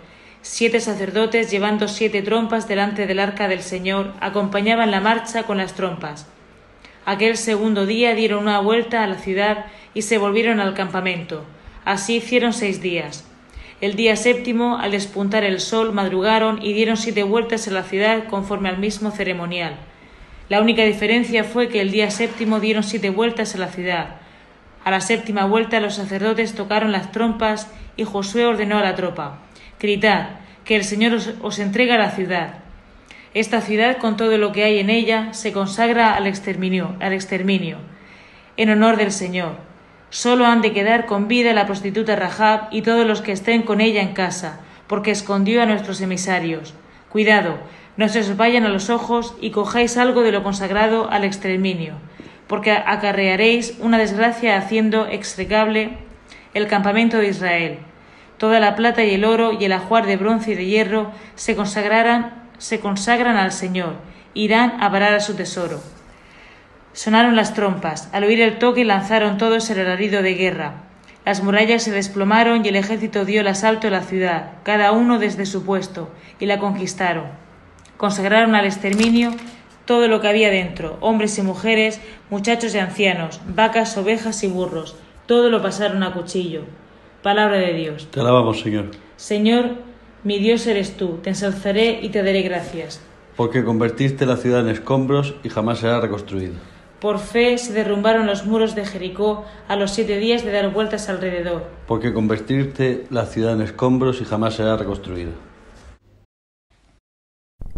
Siete 0.40 0.80
sacerdotes, 0.80 1.50
llevando 1.50 1.88
siete 1.88 2.22
trompas 2.22 2.68
delante 2.68 3.06
del 3.06 3.18
arca 3.18 3.48
del 3.48 3.60
Señor, 3.60 4.12
acompañaban 4.20 4.90
la 4.90 5.00
marcha 5.00 5.42
con 5.42 5.56
las 5.56 5.74
trompas. 5.74 6.26
Aquel 7.04 7.36
segundo 7.36 7.86
día 7.86 8.14
dieron 8.14 8.42
una 8.42 8.60
vuelta 8.60 9.02
a 9.02 9.06
la 9.06 9.16
ciudad 9.16 9.64
y 9.98 10.02
se 10.02 10.16
volvieron 10.16 10.60
al 10.60 10.74
campamento. 10.74 11.44
Así 11.84 12.18
hicieron 12.18 12.52
seis 12.52 12.80
días. 12.80 13.28
El 13.80 13.96
día 13.96 14.14
séptimo, 14.14 14.78
al 14.78 14.92
despuntar 14.92 15.42
el 15.42 15.58
sol, 15.58 15.92
madrugaron 15.92 16.62
y 16.62 16.72
dieron 16.72 16.96
siete 16.96 17.24
vueltas 17.24 17.66
a 17.66 17.72
la 17.72 17.82
ciudad 17.82 18.28
conforme 18.28 18.68
al 18.68 18.78
mismo 18.78 19.10
ceremonial. 19.10 19.74
La 20.48 20.62
única 20.62 20.84
diferencia 20.84 21.42
fue 21.42 21.68
que 21.68 21.80
el 21.80 21.90
día 21.90 22.12
séptimo 22.12 22.60
dieron 22.60 22.84
siete 22.84 23.10
vueltas 23.10 23.56
a 23.56 23.58
la 23.58 23.66
ciudad. 23.66 24.20
A 24.84 24.92
la 24.92 25.00
séptima 25.00 25.46
vuelta 25.46 25.80
los 25.80 25.96
sacerdotes 25.96 26.54
tocaron 26.54 26.92
las 26.92 27.10
trompas 27.10 27.68
y 27.96 28.04
Josué 28.04 28.46
ordenó 28.46 28.78
a 28.78 28.84
la 28.84 28.94
tropa 28.94 29.40
Gritad, 29.80 30.28
que 30.64 30.76
el 30.76 30.84
Señor 30.84 31.14
os, 31.14 31.34
os 31.42 31.58
entrega 31.58 31.98
la 31.98 32.12
ciudad. 32.12 32.60
Esta 33.34 33.60
ciudad, 33.62 33.96
con 33.96 34.16
todo 34.16 34.38
lo 34.38 34.52
que 34.52 34.62
hay 34.62 34.78
en 34.78 34.90
ella, 34.90 35.32
se 35.32 35.52
consagra 35.52 36.14
al 36.14 36.28
exterminio, 36.28 36.94
al 37.00 37.14
exterminio, 37.14 37.78
en 38.56 38.70
honor 38.70 38.96
del 38.96 39.10
Señor. 39.10 39.67
Solo 40.10 40.46
han 40.46 40.62
de 40.62 40.72
quedar 40.72 41.06
con 41.06 41.28
vida 41.28 41.52
la 41.52 41.66
prostituta 41.66 42.16
Rahab 42.16 42.68
y 42.70 42.82
todos 42.82 43.06
los 43.06 43.20
que 43.20 43.32
estén 43.32 43.62
con 43.62 43.80
ella 43.80 44.00
en 44.00 44.14
casa, 44.14 44.60
porque 44.86 45.10
escondió 45.10 45.62
a 45.62 45.66
nuestros 45.66 46.00
emisarios. 46.00 46.74
Cuidado, 47.10 47.58
no 47.98 48.08
se 48.08 48.20
os 48.20 48.36
vayan 48.36 48.64
a 48.64 48.70
los 48.70 48.90
ojos 48.90 49.34
y 49.40 49.50
cojáis 49.50 49.96
algo 49.96 50.22
de 50.22 50.32
lo 50.32 50.42
consagrado 50.42 51.10
al 51.10 51.24
exterminio, 51.24 51.94
porque 52.46 52.72
acarrearéis 52.72 53.76
una 53.80 53.98
desgracia 53.98 54.56
haciendo 54.56 55.06
extregable 55.06 55.98
el 56.54 56.68
campamento 56.68 57.18
de 57.18 57.28
Israel. 57.28 57.78
Toda 58.38 58.60
la 58.60 58.76
plata 58.76 59.04
y 59.04 59.14
el 59.14 59.24
oro 59.24 59.52
y 59.52 59.64
el 59.64 59.72
ajuar 59.72 60.06
de 60.06 60.16
bronce 60.16 60.52
y 60.52 60.54
de 60.54 60.64
hierro 60.64 61.10
se 61.34 61.54
consagrarán, 61.54 62.48
se 62.58 62.80
consagran 62.80 63.36
al 63.36 63.52
Señor, 63.52 63.96
irán 64.32 64.80
a 64.80 64.90
parar 64.90 65.12
a 65.14 65.20
su 65.20 65.34
tesoro. 65.34 65.80
Sonaron 66.92 67.36
las 67.36 67.54
trompas. 67.54 68.08
Al 68.12 68.24
oír 68.24 68.40
el 68.40 68.58
toque 68.58 68.84
lanzaron 68.84 69.38
todos 69.38 69.70
el 69.70 69.80
alarido 69.80 70.22
de 70.22 70.34
guerra. 70.34 70.84
Las 71.24 71.42
murallas 71.42 71.82
se 71.82 71.92
desplomaron 71.92 72.64
y 72.64 72.68
el 72.68 72.76
ejército 72.76 73.24
dio 73.24 73.42
el 73.42 73.48
asalto 73.48 73.88
a 73.88 73.90
la 73.90 74.02
ciudad, 74.02 74.52
cada 74.62 74.92
uno 74.92 75.18
desde 75.18 75.46
su 75.46 75.64
puesto, 75.64 76.10
y 76.40 76.46
la 76.46 76.58
conquistaron 76.58 77.48
consagraron 77.98 78.54
al 78.54 78.64
exterminio 78.64 79.32
todo 79.84 80.08
lo 80.08 80.20
que 80.20 80.28
había 80.28 80.50
dentro, 80.50 80.96
hombres 81.00 81.38
y 81.38 81.42
mujeres, 81.42 82.00
muchachos 82.30 82.74
y 82.74 82.78
ancianos, 82.78 83.40
vacas, 83.54 83.96
ovejas 83.98 84.42
y 84.44 84.48
burros, 84.48 84.96
todo 85.26 85.50
lo 85.50 85.60
pasaron 85.60 86.02
a 86.02 86.12
cuchillo. 86.12 86.62
Palabra 87.22 87.58
de 87.58 87.74
Dios. 87.74 88.08
Te 88.10 88.20
alabamos, 88.20 88.60
Señor. 88.60 88.90
Señor, 89.16 89.70
mi 90.24 90.38
Dios 90.38 90.66
eres 90.66 90.96
tú, 90.96 91.18
te 91.22 91.30
ensalzaré 91.30 91.98
y 92.00 92.10
te 92.10 92.22
daré 92.22 92.42
gracias. 92.42 93.02
Porque 93.36 93.64
convertiste 93.64 94.26
la 94.26 94.36
ciudad 94.36 94.60
en 94.60 94.68
escombros 94.68 95.34
y 95.42 95.48
jamás 95.48 95.80
será 95.80 96.00
reconstruida. 96.00 96.54
Por 97.00 97.20
fe 97.20 97.58
se 97.58 97.72
derrumbaron 97.72 98.26
los 98.26 98.44
muros 98.44 98.74
de 98.74 98.84
Jericó 98.84 99.44
a 99.68 99.76
los 99.76 99.92
siete 99.92 100.18
días 100.18 100.44
de 100.44 100.50
dar 100.50 100.72
vueltas 100.72 101.08
alrededor. 101.08 101.64
Porque 101.86 102.12
convertiste 102.12 103.06
la 103.10 103.26
ciudad 103.26 103.52
en 103.52 103.62
escombros 103.62 104.20
y 104.20 104.24
jamás 104.24 104.54
será 104.54 104.76
reconstruida. 104.76 105.30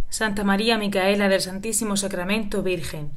Santa 0.08 0.42
María 0.42 0.78
Micaela 0.78 1.28
del 1.28 1.40
Santísimo 1.40 1.96
Sacramento, 1.96 2.62
Virgen. 2.62 3.10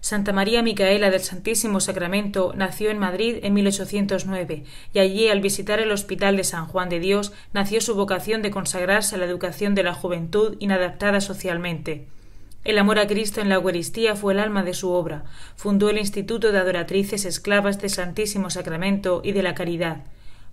Santa 0.00 0.32
María 0.32 0.62
Micaela 0.62 1.10
del 1.10 1.20
Santísimo 1.20 1.80
Sacramento 1.80 2.52
nació 2.54 2.90
en 2.90 2.98
Madrid 2.98 3.38
en 3.42 3.54
1809 3.54 4.64
y 4.92 4.98
allí 4.98 5.28
al 5.28 5.40
visitar 5.40 5.80
el 5.80 5.90
Hospital 5.90 6.36
de 6.36 6.44
San 6.44 6.66
Juan 6.66 6.88
de 6.88 7.00
Dios 7.00 7.32
nació 7.52 7.80
su 7.80 7.96
vocación 7.96 8.42
de 8.42 8.50
consagrarse 8.50 9.16
a 9.16 9.18
la 9.18 9.24
educación 9.24 9.74
de 9.74 9.82
la 9.82 9.94
juventud 9.94 10.56
inadaptada 10.60 11.20
socialmente. 11.20 12.06
El 12.68 12.76
amor 12.76 12.98
a 12.98 13.06
Cristo 13.06 13.40
en 13.40 13.48
la 13.48 13.54
Eucaristía 13.54 14.14
fue 14.14 14.34
el 14.34 14.38
alma 14.38 14.62
de 14.62 14.74
su 14.74 14.90
obra. 14.90 15.24
Fundó 15.56 15.88
el 15.88 15.96
Instituto 15.96 16.52
de 16.52 16.58
Adoratrices 16.58 17.24
Esclavas 17.24 17.80
del 17.80 17.88
Santísimo 17.88 18.50
Sacramento 18.50 19.22
y 19.24 19.32
de 19.32 19.42
la 19.42 19.54
Caridad. 19.54 20.04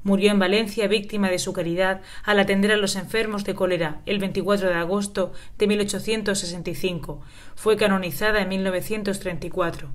Murió 0.01 0.32
en 0.32 0.39
Valencia 0.39 0.88
víctima 0.88 1.30
de 1.30 1.39
su 1.39 1.51
caridad 1.51 1.99
al 2.23 2.39
atender 2.39 2.71
a 2.71 2.78
los 2.78 2.95
enfermos 2.95 3.43
de 3.43 3.54
cólera 3.54 3.99
el 4.06 4.19
24 4.19 4.69
de 4.69 4.75
agosto 4.75 5.34
de 5.58 5.67
1865. 5.67 7.19
Fue 7.54 7.75
canonizada 7.75 8.41
en 8.43 8.47
1934. 8.47 9.89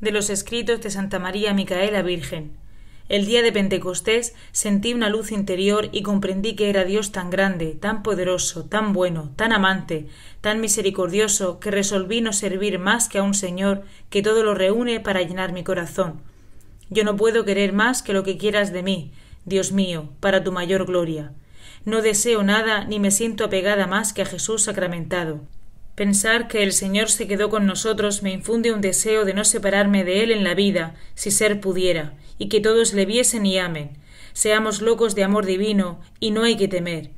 De 0.00 0.10
los 0.10 0.30
escritos 0.30 0.80
de 0.80 0.90
Santa 0.90 1.20
María 1.20 1.54
Micaela 1.54 2.02
Virgen. 2.02 2.56
El 3.12 3.26
día 3.26 3.42
de 3.42 3.52
Pentecostés 3.52 4.34
sentí 4.52 4.94
una 4.94 5.10
luz 5.10 5.32
interior 5.32 5.90
y 5.92 6.00
comprendí 6.00 6.54
que 6.54 6.70
era 6.70 6.84
Dios 6.84 7.12
tan 7.12 7.28
grande, 7.28 7.76
tan 7.78 8.02
poderoso, 8.02 8.64
tan 8.64 8.94
bueno, 8.94 9.32
tan 9.36 9.52
amante, 9.52 10.06
tan 10.40 10.62
misericordioso, 10.62 11.60
que 11.60 11.70
resolví 11.70 12.22
no 12.22 12.32
servir 12.32 12.78
más 12.78 13.10
que 13.10 13.18
a 13.18 13.22
un 13.22 13.34
Señor 13.34 13.82
que 14.08 14.22
todo 14.22 14.42
lo 14.42 14.54
reúne 14.54 14.98
para 14.98 15.20
llenar 15.20 15.52
mi 15.52 15.62
corazón. 15.62 16.22
Yo 16.88 17.04
no 17.04 17.14
puedo 17.14 17.44
querer 17.44 17.74
más 17.74 18.02
que 18.02 18.14
lo 18.14 18.22
que 18.22 18.38
quieras 18.38 18.72
de 18.72 18.82
mí, 18.82 19.12
Dios 19.44 19.72
mío, 19.72 20.08
para 20.20 20.42
tu 20.42 20.50
mayor 20.50 20.86
gloria. 20.86 21.32
No 21.84 22.00
deseo 22.00 22.42
nada 22.42 22.86
ni 22.86 22.98
me 22.98 23.10
siento 23.10 23.44
apegada 23.44 23.86
más 23.86 24.14
que 24.14 24.22
a 24.22 24.26
Jesús 24.26 24.62
sacramentado. 24.62 25.42
Pensar 25.94 26.48
que 26.48 26.62
el 26.62 26.72
Señor 26.72 27.10
se 27.10 27.26
quedó 27.26 27.50
con 27.50 27.66
nosotros 27.66 28.22
me 28.22 28.32
infunde 28.32 28.72
un 28.72 28.80
deseo 28.80 29.26
de 29.26 29.34
no 29.34 29.44
separarme 29.44 30.04
de 30.04 30.22
Él 30.22 30.30
en 30.30 30.42
la 30.42 30.54
vida, 30.54 30.94
si 31.14 31.30
ser 31.30 31.60
pudiera, 31.60 32.14
y 32.38 32.48
que 32.48 32.60
todos 32.60 32.94
le 32.94 33.04
viesen 33.04 33.44
y 33.44 33.58
amen. 33.58 33.98
Seamos 34.32 34.80
locos 34.80 35.14
de 35.14 35.24
amor 35.24 35.44
divino, 35.44 36.00
y 36.18 36.30
no 36.30 36.44
hay 36.44 36.56
que 36.56 36.66
temer. 36.66 37.10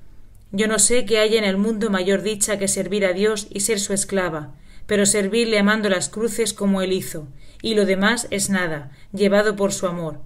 Yo 0.51 0.67
no 0.67 0.81
sé 0.81 1.05
que 1.05 1.19
haya 1.19 1.39
en 1.39 1.45
el 1.45 1.57
mundo 1.57 1.89
mayor 1.89 2.23
dicha 2.23 2.59
que 2.59 2.67
servir 2.67 3.07
a 3.07 3.13
Dios 3.13 3.47
y 3.51 3.61
ser 3.61 3.79
su 3.79 3.93
esclava, 3.93 4.55
pero 4.87 5.07
servirle 5.07 5.59
amando 5.59 5.89
las 5.89 6.09
cruces 6.09 6.53
como 6.53 6.83
Él 6.83 6.93
hizo, 6.93 7.29
y 7.63 7.75
lo 7.75 7.87
demás 7.87 8.27
es 8.31 8.51
nada, 8.51 8.91
llevado 9.13 9.55
por 9.55 9.73
su 9.73 9.87
amor. 9.87 10.21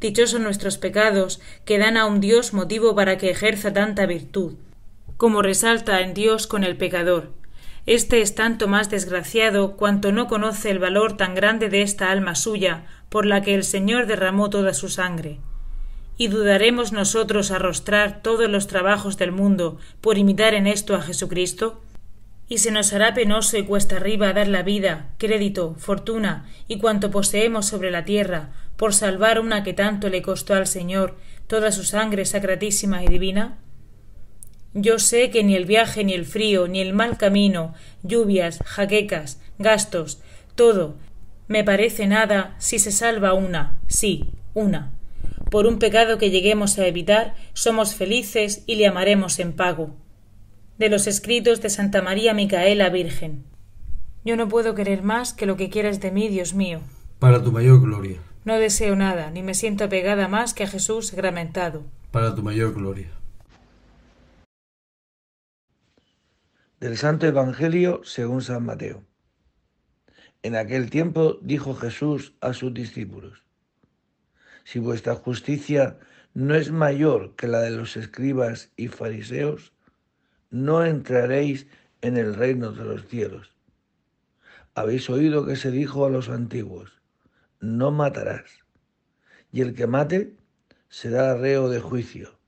Dichosos 0.00 0.40
nuestros 0.40 0.78
pecados, 0.78 1.40
que 1.66 1.78
dan 1.78 1.98
a 1.98 2.06
un 2.06 2.20
Dios 2.20 2.54
motivo 2.54 2.94
para 2.94 3.18
que 3.18 3.30
ejerza 3.30 3.74
tanta 3.74 4.06
virtud, 4.06 4.54
como 5.18 5.42
resalta 5.42 6.00
en 6.00 6.14
Dios 6.14 6.46
con 6.46 6.64
el 6.64 6.76
pecador. 6.76 7.35
Este 7.86 8.20
es 8.20 8.34
tanto 8.34 8.66
más 8.66 8.90
desgraciado 8.90 9.76
cuanto 9.76 10.10
no 10.10 10.26
conoce 10.26 10.70
el 10.70 10.80
valor 10.80 11.16
tan 11.16 11.36
grande 11.36 11.68
de 11.68 11.82
esta 11.82 12.10
alma 12.10 12.34
suya, 12.34 12.84
por 13.08 13.26
la 13.26 13.42
que 13.42 13.54
el 13.54 13.62
Señor 13.62 14.06
derramó 14.06 14.50
toda 14.50 14.74
su 14.74 14.88
sangre. 14.88 15.38
¿Y 16.18 16.26
dudaremos 16.26 16.92
nosotros 16.92 17.52
arrostrar 17.52 18.22
todos 18.22 18.50
los 18.50 18.66
trabajos 18.66 19.16
del 19.18 19.30
mundo 19.30 19.78
por 20.00 20.18
imitar 20.18 20.54
en 20.54 20.66
esto 20.66 20.96
a 20.96 21.02
Jesucristo? 21.02 21.80
¿Y 22.48 22.58
se 22.58 22.72
nos 22.72 22.92
hará 22.92 23.14
penoso 23.14 23.56
y 23.56 23.62
cuesta 23.62 23.96
arriba 23.96 24.32
dar 24.32 24.48
la 24.48 24.64
vida, 24.64 25.10
crédito, 25.18 25.76
fortuna 25.78 26.48
y 26.66 26.78
cuanto 26.78 27.12
poseemos 27.12 27.66
sobre 27.66 27.92
la 27.92 28.04
tierra 28.04 28.50
por 28.76 28.94
salvar 28.94 29.38
una 29.38 29.62
que 29.62 29.74
tanto 29.74 30.08
le 30.08 30.22
costó 30.22 30.54
al 30.54 30.66
Señor 30.66 31.16
toda 31.46 31.70
su 31.70 31.84
sangre 31.84 32.24
sacratísima 32.24 33.04
y 33.04 33.08
divina? 33.08 33.58
Yo 34.78 34.98
sé 34.98 35.30
que 35.30 35.42
ni 35.42 35.56
el 35.56 35.64
viaje, 35.64 36.04
ni 36.04 36.12
el 36.12 36.26
frío, 36.26 36.68
ni 36.68 36.82
el 36.82 36.92
mal 36.92 37.16
camino, 37.16 37.72
lluvias, 38.02 38.58
jaquecas, 38.62 39.40
gastos, 39.58 40.20
todo, 40.54 40.96
me 41.48 41.64
parece 41.64 42.06
nada 42.06 42.54
si 42.58 42.78
se 42.78 42.92
salva 42.92 43.32
una, 43.32 43.78
sí, 43.86 44.26
una. 44.52 44.92
Por 45.50 45.66
un 45.66 45.78
pecado 45.78 46.18
que 46.18 46.30
lleguemos 46.30 46.78
a 46.78 46.86
evitar, 46.86 47.36
somos 47.54 47.94
felices 47.94 48.64
y 48.66 48.74
le 48.74 48.86
amaremos 48.86 49.38
en 49.38 49.54
pago. 49.54 49.96
De 50.76 50.90
los 50.90 51.06
escritos 51.06 51.62
de 51.62 51.70
Santa 51.70 52.02
María 52.02 52.34
Micaela 52.34 52.90
Virgen. 52.90 53.44
Yo 54.26 54.36
no 54.36 54.46
puedo 54.46 54.74
querer 54.74 55.02
más 55.02 55.32
que 55.32 55.46
lo 55.46 55.56
que 55.56 55.70
quieras 55.70 56.00
de 56.00 56.10
mí, 56.10 56.28
Dios 56.28 56.52
mío. 56.52 56.80
Para 57.18 57.42
tu 57.42 57.50
mayor 57.50 57.80
gloria. 57.80 58.18
No 58.44 58.58
deseo 58.58 58.94
nada, 58.94 59.30
ni 59.30 59.42
me 59.42 59.54
siento 59.54 59.84
apegada 59.84 60.28
más 60.28 60.52
que 60.52 60.64
a 60.64 60.68
Jesús 60.68 61.06
sacramentado. 61.06 61.84
Para 62.10 62.34
tu 62.34 62.42
mayor 62.42 62.74
gloria. 62.74 63.15
Del 66.78 66.98
Santo 66.98 67.26
Evangelio 67.26 68.02
según 68.04 68.42
San 68.42 68.66
Mateo. 68.66 69.02
En 70.42 70.54
aquel 70.56 70.90
tiempo 70.90 71.38
dijo 71.40 71.74
Jesús 71.74 72.34
a 72.42 72.52
sus 72.52 72.74
discípulos, 72.74 73.44
Si 74.64 74.78
vuestra 74.78 75.14
justicia 75.14 75.98
no 76.34 76.54
es 76.54 76.70
mayor 76.72 77.34
que 77.34 77.48
la 77.48 77.60
de 77.60 77.70
los 77.70 77.96
escribas 77.96 78.72
y 78.76 78.88
fariseos, 78.88 79.72
no 80.50 80.84
entraréis 80.84 81.66
en 82.02 82.18
el 82.18 82.34
reino 82.34 82.72
de 82.72 82.84
los 82.84 83.06
cielos. 83.06 83.56
Habéis 84.74 85.08
oído 85.08 85.46
que 85.46 85.56
se 85.56 85.70
dijo 85.70 86.04
a 86.04 86.10
los 86.10 86.28
antiguos, 86.28 87.00
no 87.58 87.90
matarás. 87.90 88.50
Y 89.50 89.62
el 89.62 89.72
que 89.72 89.86
mate 89.86 90.36
será 90.90 91.38
reo 91.38 91.70
de 91.70 91.80
juicio. 91.80 92.38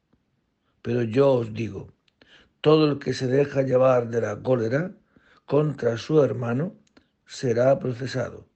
Pero 0.83 1.03
yo 1.03 1.33
os 1.33 1.55
digo, 1.55 1.95
todo 2.61 2.90
el 2.90 2.99
que 2.99 3.14
se 3.14 3.27
deja 3.27 3.62
llevar 3.62 4.09
de 4.09 4.21
la 4.21 4.42
cólera 4.42 4.92
contra 5.47 5.97
su 5.97 6.23
hermano 6.23 6.75
será 7.27 7.79
procesado. 7.79 8.47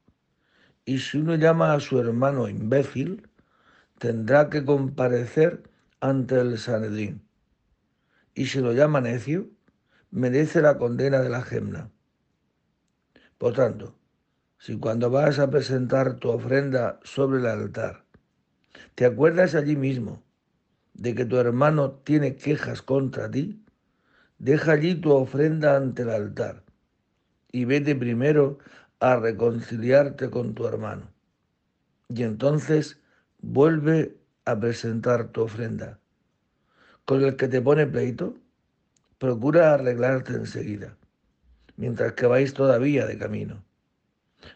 Y 0.84 0.98
si 0.98 1.18
uno 1.18 1.36
llama 1.36 1.74
a 1.74 1.80
su 1.80 2.00
hermano 2.00 2.48
imbécil, 2.48 3.28
tendrá 3.98 4.50
que 4.50 4.64
comparecer 4.64 5.62
ante 6.00 6.40
el 6.40 6.58
Sanedrín. 6.58 7.22
Y 8.34 8.46
si 8.46 8.60
lo 8.60 8.72
llama 8.72 9.00
necio, 9.00 9.48
merece 10.10 10.60
la 10.60 10.76
condena 10.78 11.20
de 11.20 11.28
la 11.28 11.42
gemna. 11.42 11.90
Por 13.38 13.54
tanto, 13.54 13.96
si 14.58 14.78
cuando 14.78 15.10
vas 15.10 15.38
a 15.38 15.50
presentar 15.50 16.16
tu 16.16 16.30
ofrenda 16.30 17.00
sobre 17.02 17.40
el 17.40 17.46
altar, 17.46 18.04
te 18.94 19.04
acuerdas 19.04 19.54
allí 19.54 19.76
mismo 19.76 20.22
de 20.94 21.14
que 21.14 21.24
tu 21.24 21.36
hermano 21.36 21.92
tiene 21.92 22.36
quejas 22.36 22.82
contra 22.82 23.30
ti, 23.30 23.64
deja 24.42 24.72
allí 24.72 24.96
tu 24.96 25.12
ofrenda 25.12 25.76
ante 25.76 26.02
el 26.02 26.10
altar 26.10 26.64
y 27.52 27.64
vete 27.64 27.94
primero 27.94 28.58
a 28.98 29.14
reconciliarte 29.14 30.30
con 30.30 30.54
tu 30.54 30.66
hermano. 30.66 31.12
Y 32.08 32.24
entonces 32.24 33.00
vuelve 33.40 34.16
a 34.44 34.58
presentar 34.58 35.28
tu 35.28 35.42
ofrenda. 35.42 36.00
Con 37.04 37.22
el 37.22 37.36
que 37.36 37.46
te 37.46 37.62
pone 37.62 37.86
pleito, 37.86 38.34
procura 39.18 39.74
arreglarte 39.74 40.32
enseguida, 40.32 40.96
mientras 41.76 42.14
que 42.14 42.26
vais 42.26 42.52
todavía 42.52 43.06
de 43.06 43.18
camino. 43.18 43.64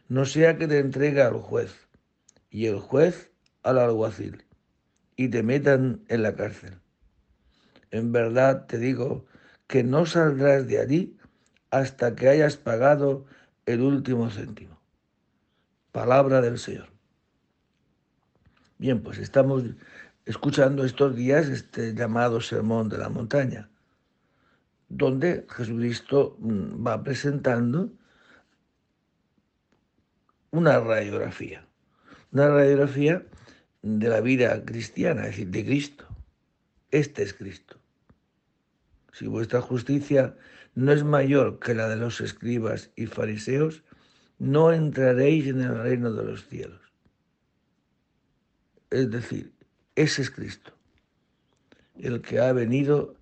No 0.09 0.25
sea 0.25 0.59
que 0.59 0.67
te 0.67 0.81
entregue 0.81 1.23
al 1.23 1.35
juez 1.35 1.87
y 2.51 2.67
el 2.67 2.81
juez 2.81 3.31
al 3.63 3.79
alguacil 3.79 4.45
y 5.15 5.29
te 5.29 5.45
metan 5.45 6.05
en 6.09 6.23
la 6.23 6.35
cárcel. 6.35 6.81
En 7.93 8.11
verdad 8.11 8.67
te 8.67 8.79
digo 8.79 9.27
que 9.67 9.83
no 9.83 10.07
saldrás 10.07 10.67
de 10.67 10.81
allí 10.81 11.17
hasta 11.71 12.15
que 12.15 12.29
hayas 12.29 12.57
pagado 12.57 13.27
el 13.67 13.81
último 13.81 14.31
céntimo. 14.31 14.81
Palabra 15.93 16.41
del 16.41 16.59
Señor. 16.59 16.89
Bien, 18.79 19.03
pues 19.03 19.19
estamos 19.19 19.65
escuchando 20.25 20.85
estos 20.85 21.17
días 21.17 21.49
este 21.49 21.95
llamado 21.95 22.41
Sermón 22.41 22.89
de 22.89 22.99
la 22.99 23.09
Montaña, 23.09 23.71
donde 24.89 25.47
Jesucristo 25.49 26.37
mm, 26.39 26.87
va 26.87 27.03
presentando 27.03 27.91
una 30.51 30.79
radiografía, 30.79 31.67
una 32.33 32.49
radiografía 32.49 33.27
de 33.83 34.09
la 34.09 34.21
vida 34.21 34.65
cristiana, 34.65 35.23
es 35.23 35.31
decir, 35.31 35.49
de 35.49 35.65
Cristo. 35.65 36.07
Este 36.91 37.23
es 37.23 37.35
Cristo. 37.35 37.79
Si 39.17 39.27
vuestra 39.27 39.63
justicia 39.63 40.37
no 40.75 40.93
es 40.93 41.03
mayor 41.03 41.59
que 41.59 41.73
la 41.73 41.89
de 41.89 41.97
los 41.97 42.21
escribas 42.21 42.91
y 42.97 43.07
fariseos, 43.07 43.83
no 44.39 44.73
entraréis 44.73 45.47
en 45.47 45.63
el 45.63 45.75
reino 45.79 46.13
de 46.13 46.23
los 46.23 46.47
cielos. 46.47 46.83
Es 48.91 49.11
decir, 49.11 49.55
ese 49.95 50.21
es 50.21 50.31
Cristo, 50.31 50.77
el 51.95 52.21
que 52.21 52.41
ha 52.41 52.53
venido 52.53 53.17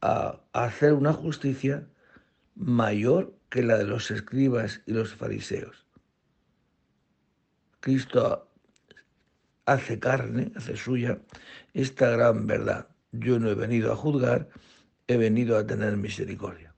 a 0.00 0.40
hacer 0.54 0.92
una 0.92 1.12
justicia 1.12 1.86
mayor 2.56 3.32
que 3.48 3.62
la 3.62 3.78
de 3.78 3.84
los 3.84 4.10
escribas 4.10 4.82
y 4.86 4.92
los 4.92 5.14
fariseos. 5.14 5.86
Cristo 7.78 8.50
hace 9.66 10.00
carne, 10.00 10.50
hace 10.56 10.76
suya 10.76 11.20
esta 11.74 12.10
gran 12.10 12.48
verdad. 12.48 12.88
Yo 13.12 13.38
no 13.38 13.48
he 13.50 13.54
venido 13.54 13.92
a 13.92 13.96
juzgar, 13.96 14.48
he 15.08 15.16
venido 15.16 15.56
a 15.56 15.66
tener 15.66 15.96
misericordia. 15.96 16.74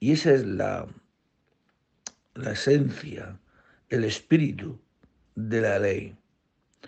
Y 0.00 0.12
esa 0.12 0.32
es 0.32 0.46
la, 0.46 0.88
la 2.34 2.52
esencia, 2.52 3.38
el 3.90 4.04
espíritu 4.04 4.80
de 5.34 5.60
la 5.60 5.78
ley. 5.78 6.16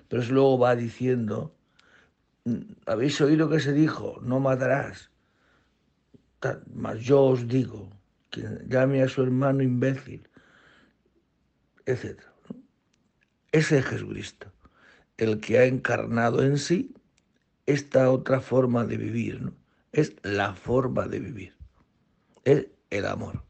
Pero 0.08 0.22
luego 0.24 0.58
va 0.58 0.74
diciendo, 0.74 1.54
habéis 2.86 3.20
oído 3.20 3.50
que 3.50 3.60
se 3.60 3.74
dijo, 3.74 4.18
no 4.22 4.40
matarás. 4.40 5.10
Mas 6.72 7.00
yo 7.00 7.22
os 7.22 7.46
digo, 7.46 7.90
quien 8.30 8.66
llame 8.68 9.02
a 9.02 9.08
su 9.08 9.22
hermano 9.22 9.62
imbécil, 9.62 10.26
etc. 11.84 12.18
Ese 13.52 13.78
es 13.78 13.84
Jesucristo, 13.84 14.50
el 15.18 15.40
que 15.40 15.58
ha 15.58 15.66
encarnado 15.66 16.42
en 16.42 16.56
sí 16.56 16.94
esta 17.66 18.10
otra 18.10 18.40
forma 18.40 18.84
de 18.84 18.96
vivir, 18.96 19.40
¿no? 19.40 19.54
Es 19.92 20.14
la 20.22 20.54
forma 20.54 21.06
de 21.06 21.20
vivir, 21.20 21.54
es 22.44 22.68
el 22.90 23.06
amor. 23.06 23.44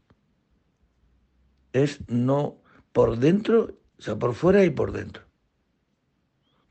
Es 1.71 2.01
no 2.07 2.61
por 2.91 3.17
dentro, 3.17 3.77
o 3.97 4.01
sea, 4.01 4.17
por 4.17 4.35
fuera 4.35 4.63
y 4.63 4.69
por 4.69 4.91
dentro. 4.91 5.23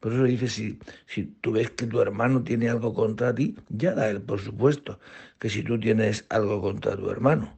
Por 0.02 0.12
eso 0.12 0.24
dice, 0.24 0.48
si, 0.48 0.80
si 1.06 1.26
tú 1.26 1.52
ves 1.52 1.70
que 1.70 1.86
tu 1.86 2.00
hermano 2.00 2.42
tiene 2.42 2.68
algo 2.68 2.92
contra 2.92 3.32
ti, 3.34 3.56
ya 3.68 3.94
da 3.94 4.10
él, 4.10 4.20
por 4.20 4.40
supuesto, 4.40 4.98
que 5.38 5.48
si 5.48 5.62
tú 5.62 5.78
tienes 5.78 6.26
algo 6.28 6.60
contra 6.60 6.96
tu 6.96 7.08
hermano, 7.08 7.56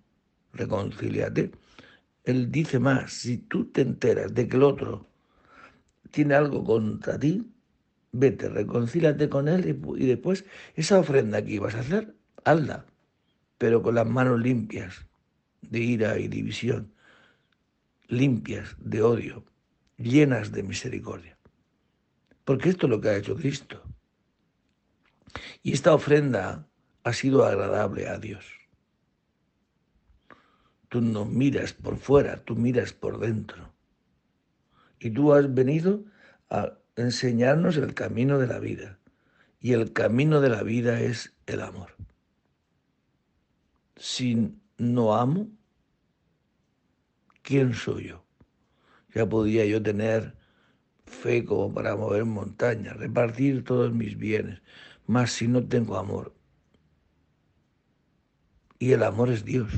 reconcíliate. 0.53 1.53
Él 2.25 2.51
dice 2.53 2.79
más, 2.79 3.13
si 3.13 3.39
tú 3.39 3.67
te 3.73 3.81
enteras 3.81 4.35
de 4.35 4.47
que 4.47 4.57
el 4.57 4.63
otro 4.63 5.07
tiene 6.11 6.35
algo 6.35 6.65
contra 6.65 7.19
ti, 7.19 7.51
vete, 8.15 8.49
reconcílate 8.49 9.29
con 9.29 9.49
él 9.49 9.83
y, 9.99 10.07
después 10.07 10.45
esa 10.75 10.99
ofrenda 10.99 11.45
que 11.45 11.55
ibas 11.55 11.75
a 11.75 11.81
hacer, 11.81 12.15
hazla, 12.45 12.87
pero 13.59 13.83
con 13.83 13.97
las 13.97 14.07
manos 14.07 14.41
limpias 14.41 15.07
de 15.63 15.81
ira 15.81 16.19
y 16.19 16.29
división, 16.29 16.95
limpias 18.07 18.77
de 18.79 19.03
odio, 19.03 19.45
llenas 19.97 20.53
de 20.53 20.63
misericordia. 20.63 21.37
Porque 22.45 22.69
esto 22.69 22.87
es 22.87 22.91
lo 22.91 23.01
que 23.01 23.09
ha 23.09 23.17
hecho 23.17 23.35
Cristo. 23.35 23.83
Y 25.63 25.73
esta 25.73 25.95
ofrenda 25.95 26.69
ha 27.03 27.13
sido 27.13 27.45
agradable 27.45 28.09
a 28.09 28.19
Dios. 28.19 28.45
Tú 30.89 31.01
no 31.01 31.25
miras 31.25 31.73
por 31.73 31.97
fuera, 31.97 32.45
tú 32.45 32.55
miras 32.55 32.93
por 32.93 33.19
dentro. 33.19 33.75
Y 35.01 35.11
tú 35.11 35.33
has 35.33 35.53
venido 35.53 36.05
a 36.51 36.79
enseñarnos 36.97 37.77
el 37.77 37.95
camino 37.95 38.39
de 38.39 38.47
la 38.47 38.59
vida. 38.59 38.99
Y 39.61 39.73
el 39.73 39.93
camino 39.93 40.41
de 40.41 40.51
la 40.51 40.63
vida 40.63 41.01
es 41.01 41.35
el 41.47 41.63
amor. 41.63 41.97
Si 43.97 44.59
no 44.77 45.15
amo, 45.15 45.49
¿quién 47.43 47.73
soy 47.75 48.09
yo? 48.09 48.25
Ya 49.15 49.27
podía 49.27 49.65
yo 49.65 49.83
tener 49.83 50.37
fe 51.07 51.45
como 51.45 51.73
para 51.73 51.97
mover 51.97 52.25
montañas, 52.25 52.97
repartir 52.97 53.65
todos 53.65 53.93
mis 53.93 54.19
bienes, 54.19 54.61
mas 55.07 55.33
si 55.33 55.49
no 55.49 55.67
tengo 55.67 55.97
amor. 55.97 56.35
Y 58.79 58.93
el 58.93 59.03
amor 59.03 59.31
es 59.31 59.45
Dios. 59.45 59.73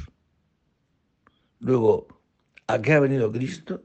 Luego, 1.60 2.08
¿a 2.66 2.80
qué 2.80 2.94
ha 2.94 3.00
venido 3.00 3.30
Cristo? 3.30 3.84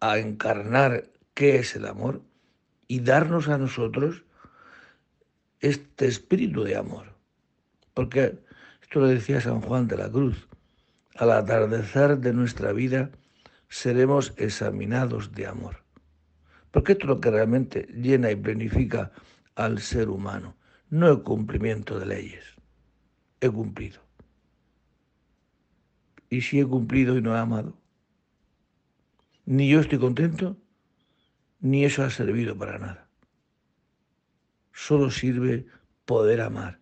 A 0.00 0.18
encarnar 0.18 1.10
qué 1.38 1.60
es 1.60 1.76
el 1.76 1.86
amor 1.86 2.20
y 2.88 2.98
darnos 2.98 3.48
a 3.48 3.58
nosotros 3.58 4.24
este 5.60 6.08
espíritu 6.08 6.64
de 6.64 6.74
amor. 6.74 7.14
Porque 7.94 8.40
esto 8.82 8.98
lo 8.98 9.06
decía 9.06 9.40
San 9.40 9.60
Juan 9.60 9.86
de 9.86 9.98
la 9.98 10.10
Cruz, 10.10 10.48
al 11.14 11.30
atardecer 11.30 12.18
de 12.18 12.32
nuestra 12.32 12.72
vida, 12.72 13.12
seremos 13.68 14.34
examinados 14.36 15.30
de 15.30 15.46
amor. 15.46 15.84
Porque 16.72 16.94
esto 16.94 17.04
es 17.04 17.08
lo 17.08 17.20
que 17.20 17.30
realmente 17.30 17.86
llena 17.94 18.32
y 18.32 18.36
planifica 18.36 19.12
al 19.54 19.78
ser 19.78 20.08
humano, 20.08 20.56
no 20.90 21.08
el 21.08 21.22
cumplimiento 21.22 22.00
de 22.00 22.06
leyes. 22.06 22.56
He 23.40 23.48
cumplido. 23.48 24.00
¿Y 26.30 26.40
si 26.40 26.58
he 26.58 26.66
cumplido 26.66 27.16
y 27.16 27.22
no 27.22 27.36
he 27.36 27.38
amado? 27.38 27.78
Ni 29.46 29.68
yo 29.68 29.78
estoy 29.78 30.00
contento, 30.00 30.56
ni 31.60 31.84
eso 31.84 32.04
ha 32.04 32.10
servido 32.10 32.56
para 32.56 32.78
nada. 32.78 33.08
Solo 34.72 35.10
sirve 35.10 35.66
poder 36.04 36.40
amar. 36.40 36.80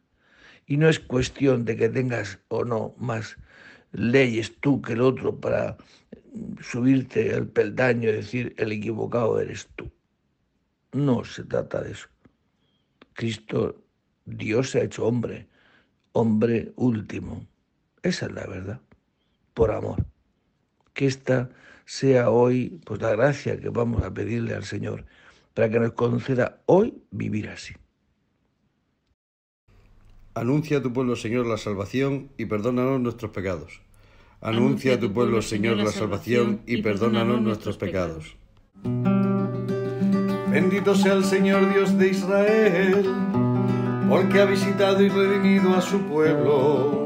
Y 0.67 0.77
no 0.77 0.89
es 0.89 0.99
cuestión 1.01 1.65
de 1.65 1.77
que 1.77 1.89
tengas 1.89 2.41
o 2.49 2.65
no 2.65 2.95
más 2.99 3.37
leyes 3.93 4.59
tú 4.61 4.83
que 4.83 4.95
el 4.95 5.01
otro 5.01 5.41
para 5.41 5.77
subirte 6.61 7.35
el 7.35 7.49
peldaño 7.49 8.09
y 8.11 8.13
decir 8.13 8.55
el 8.59 8.73
equivocado 8.73 9.41
eres 9.41 9.69
tú. 9.77 9.91
No 10.93 11.25
se 11.25 11.45
trata 11.45 11.83
de 11.83 11.93
eso. 11.93 12.09
Cristo, 13.15 13.83
Dios 14.25 14.71
se 14.71 14.81
ha 14.81 14.85
hecho 14.85 15.07
hombre, 15.07 15.49
hombre 16.13 16.73
último. 16.77 17.47
Esa 18.03 18.27
es 18.27 18.33
la 18.33 18.47
verdad, 18.47 18.81
por 19.55 19.73
amor. 19.73 20.05
Que 20.93 21.07
esta 21.07 21.51
sea 21.87 22.29
hoy 22.29 22.79
pues 22.85 23.01
la 23.01 23.13
gracia 23.13 23.59
que 23.59 23.71
vamos 23.71 24.03
a 24.03 24.13
pedirle 24.13 24.55
al 24.55 24.65
Señor 24.65 25.07
para 25.55 25.71
que 25.71 25.81
nos 25.81 25.93
conceda 25.93 26.61
hoy 26.67 27.03
vivir 27.11 27.49
así. 27.49 27.75
Anuncia 30.35 30.79
a 30.79 30.83
tu 30.83 30.93
pueblo, 30.93 31.17
Señor, 31.17 31.47
la 31.47 31.57
salvación 31.57 32.29
y 32.37 32.45
perdónanos 32.45 33.01
nuestros 33.01 33.31
pecados. 33.31 33.81
Anuncia 34.43 34.95
a 34.95 35.01
tu 35.01 35.11
pueblo, 35.11 35.41
Señor, 35.41 35.79
la 35.79 35.91
salvación 35.91 36.61
y 36.67 36.83
perdónanos 36.83 37.41
nuestros 37.41 37.79
pecados. 37.79 38.37
Bendito 40.51 40.95
sea 40.95 41.15
el 41.15 41.25
Señor 41.25 41.73
Dios 41.73 41.97
de 41.97 42.09
Israel, 42.09 43.07
porque 44.09 44.41
ha 44.41 44.45
visitado 44.45 45.03
y 45.03 45.09
redimido 45.09 45.75
a 45.75 45.81
su 45.81 46.01
pueblo, 46.03 47.06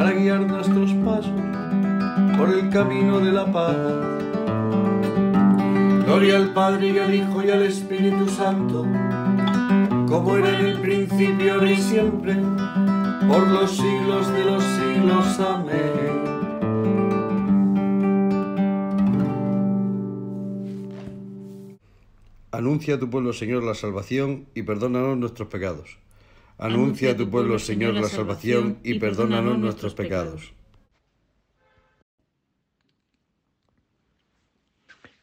para 0.00 0.12
guiar 0.12 0.40
nuestros 0.46 0.94
pasos 1.04 1.30
por 2.38 2.48
el 2.48 2.70
camino 2.70 3.20
de 3.20 3.32
la 3.32 3.44
paz. 3.52 3.76
Gloria 6.06 6.36
al 6.38 6.54
Padre 6.54 6.88
y 6.88 6.98
al 6.98 7.14
Hijo 7.14 7.44
y 7.44 7.50
al 7.50 7.64
Espíritu 7.64 8.26
Santo, 8.30 8.86
como 10.08 10.38
era 10.38 10.58
en 10.58 10.66
el 10.68 10.80
principio, 10.80 11.52
ahora 11.52 11.70
y 11.70 11.76
siempre, 11.76 12.34
por 13.28 13.46
los 13.48 13.72
siglos 13.72 14.32
de 14.32 14.44
los 14.46 14.64
siglos. 14.64 15.38
Amén. 15.38 16.24
Anuncia 22.52 22.94
a 22.94 22.98
tu 22.98 23.10
pueblo, 23.10 23.34
Señor, 23.34 23.64
la 23.64 23.74
salvación 23.74 24.46
y 24.54 24.62
perdónanos 24.62 25.18
nuestros 25.18 25.48
pecados. 25.48 25.98
Anuncia 26.62 27.12
a 27.12 27.16
tu 27.16 27.30
pueblo, 27.30 27.58
Señor, 27.58 27.94
la 27.94 28.06
salvación 28.06 28.80
y 28.84 28.98
perdónanos 28.98 29.58
nuestros 29.58 29.94
pecados. 29.94 30.52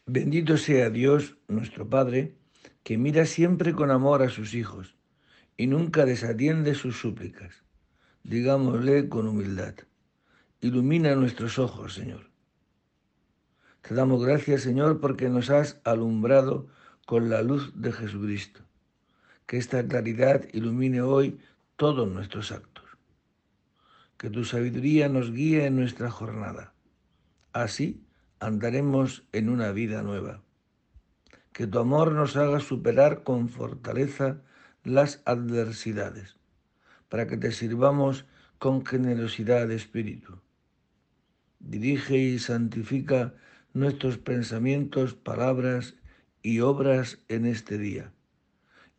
Bendito 0.08 0.58
sea 0.58 0.90
Dios, 0.90 1.38
nuestro 1.48 1.88
Padre, 1.88 2.34
que 2.82 2.98
mira 2.98 3.28
siempre 3.28 3.74
con 3.74 3.92
amor 3.92 4.24
a 4.24 4.30
sus 4.30 4.56
hijos 4.56 4.96
y 5.58 5.68
nunca 5.68 6.06
desatiende 6.06 6.74
sus 6.74 6.98
súplicas. 6.98 7.64
Digámosle 8.24 9.08
con 9.08 9.28
humildad. 9.28 9.76
Ilumina 10.60 11.14
nuestros 11.14 11.60
ojos, 11.60 11.94
Señor. 11.94 12.32
Te 13.84 13.94
damos 13.94 14.26
gracias, 14.26 14.64
Señor, 14.64 15.00
porque 15.00 15.30
nos 15.30 15.52
has 15.52 15.80
alumbrado 15.84 16.68
con 17.06 17.30
la 17.30 17.44
luz 17.44 17.80
de 17.80 17.92
Jesucristo. 17.92 18.67
Que 19.48 19.58
esta 19.58 19.86
claridad 19.88 20.46
ilumine 20.54 21.02
hoy 21.02 21.40
todos 21.78 22.08
nuestros 22.08 22.52
actos. 22.52 22.86
Que 24.18 24.30
tu 24.30 24.46
sabiduría 24.46 25.10
nos 25.10 25.32
guíe 25.32 25.66
en 25.66 25.78
nuestra 25.78 26.12
jornada. 26.12 26.74
Así 27.54 28.06
andaremos 28.40 29.26
en 29.32 29.50
una 29.50 29.72
vida 29.72 30.04
nueva. 30.04 30.44
Que 31.54 31.66
tu 31.66 31.80
amor 31.80 32.12
nos 32.12 32.36
haga 32.36 32.60
superar 32.60 33.24
con 33.24 33.50
fortaleza 33.50 34.42
las 34.84 35.22
adversidades, 35.26 36.38
para 37.10 37.28
que 37.28 37.38
te 37.38 37.52
sirvamos 37.52 38.26
con 38.60 38.86
generosidad 38.86 39.68
de 39.68 39.76
espíritu. 39.76 40.40
Dirige 41.60 42.18
y 42.18 42.40
santifica 42.40 43.34
nuestros 43.74 44.18
pensamientos, 44.18 45.14
palabras 45.14 45.96
y 46.42 46.60
obras 46.60 47.20
en 47.28 47.46
este 47.46 47.78
día, 47.78 48.14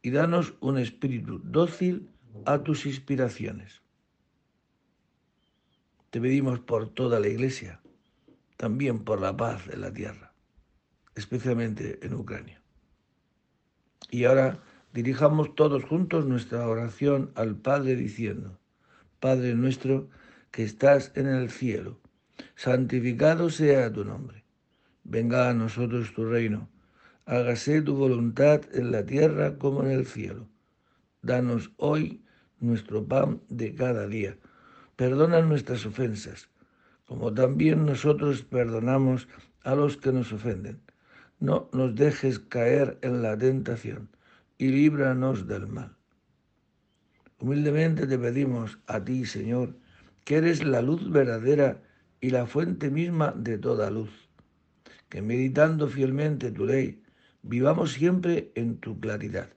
y 0.02 0.10
danos 0.10 0.54
un 0.60 0.78
espíritu 0.78 1.40
dócil 1.44 2.10
a 2.44 2.62
tus 2.62 2.86
inspiraciones. 2.86 3.82
Te 6.10 6.20
pedimos 6.20 6.60
por 6.60 6.88
toda 6.88 7.20
la 7.20 7.28
Iglesia, 7.28 7.80
también 8.56 9.04
por 9.04 9.20
la 9.20 9.36
paz 9.36 9.68
en 9.68 9.80
la 9.80 9.92
tierra, 9.92 10.32
especialmente 11.14 12.04
en 12.06 12.14
Ucrania. 12.14 12.62
Y 14.10 14.24
ahora 14.24 14.62
dirijamos 14.92 15.54
todos 15.54 15.84
juntos 15.84 16.26
nuestra 16.26 16.66
oración 16.66 17.30
al 17.34 17.56
Padre 17.56 17.96
diciendo, 17.96 18.58
Padre 19.20 19.54
nuestro 19.54 20.08
que 20.50 20.62
estás 20.62 21.12
en 21.14 21.26
el 21.26 21.50
cielo, 21.50 22.00
santificado 22.54 23.50
sea 23.50 23.92
tu 23.92 24.04
nombre, 24.04 24.44
venga 25.04 25.50
a 25.50 25.54
nosotros 25.54 26.14
tu 26.14 26.24
reino 26.24 26.68
hágase 27.28 27.82
tu 27.82 27.94
voluntad 27.94 28.62
en 28.72 28.90
la 28.90 29.04
tierra 29.04 29.58
como 29.58 29.82
en 29.82 29.90
el 29.90 30.06
cielo. 30.06 30.48
Danos 31.20 31.70
hoy 31.76 32.24
nuestro 32.58 33.06
pan 33.06 33.42
de 33.50 33.74
cada 33.74 34.06
día. 34.06 34.38
Perdona 34.96 35.42
nuestras 35.42 35.84
ofensas, 35.84 36.48
como 37.04 37.34
también 37.34 37.84
nosotros 37.84 38.44
perdonamos 38.44 39.28
a 39.62 39.74
los 39.74 39.98
que 39.98 40.10
nos 40.10 40.32
ofenden. 40.32 40.80
No 41.38 41.68
nos 41.74 41.94
dejes 41.94 42.38
caer 42.38 42.98
en 43.02 43.20
la 43.20 43.36
tentación 43.36 44.08
y 44.56 44.68
líbranos 44.68 45.46
del 45.46 45.66
mal. 45.66 45.94
Humildemente 47.40 48.06
te 48.06 48.18
pedimos 48.18 48.78
a 48.86 49.04
ti, 49.04 49.26
Señor, 49.26 49.76
que 50.24 50.36
eres 50.36 50.64
la 50.64 50.80
luz 50.80 51.10
verdadera 51.10 51.82
y 52.22 52.30
la 52.30 52.46
fuente 52.46 52.90
misma 52.90 53.34
de 53.36 53.58
toda 53.58 53.90
luz, 53.90 54.30
que 55.10 55.20
meditando 55.20 55.88
fielmente 55.88 56.50
tu 56.50 56.64
ley, 56.64 57.02
vivamos 57.48 57.92
siempre 57.92 58.52
en 58.54 58.76
tu 58.76 59.00
claridad. 59.00 59.48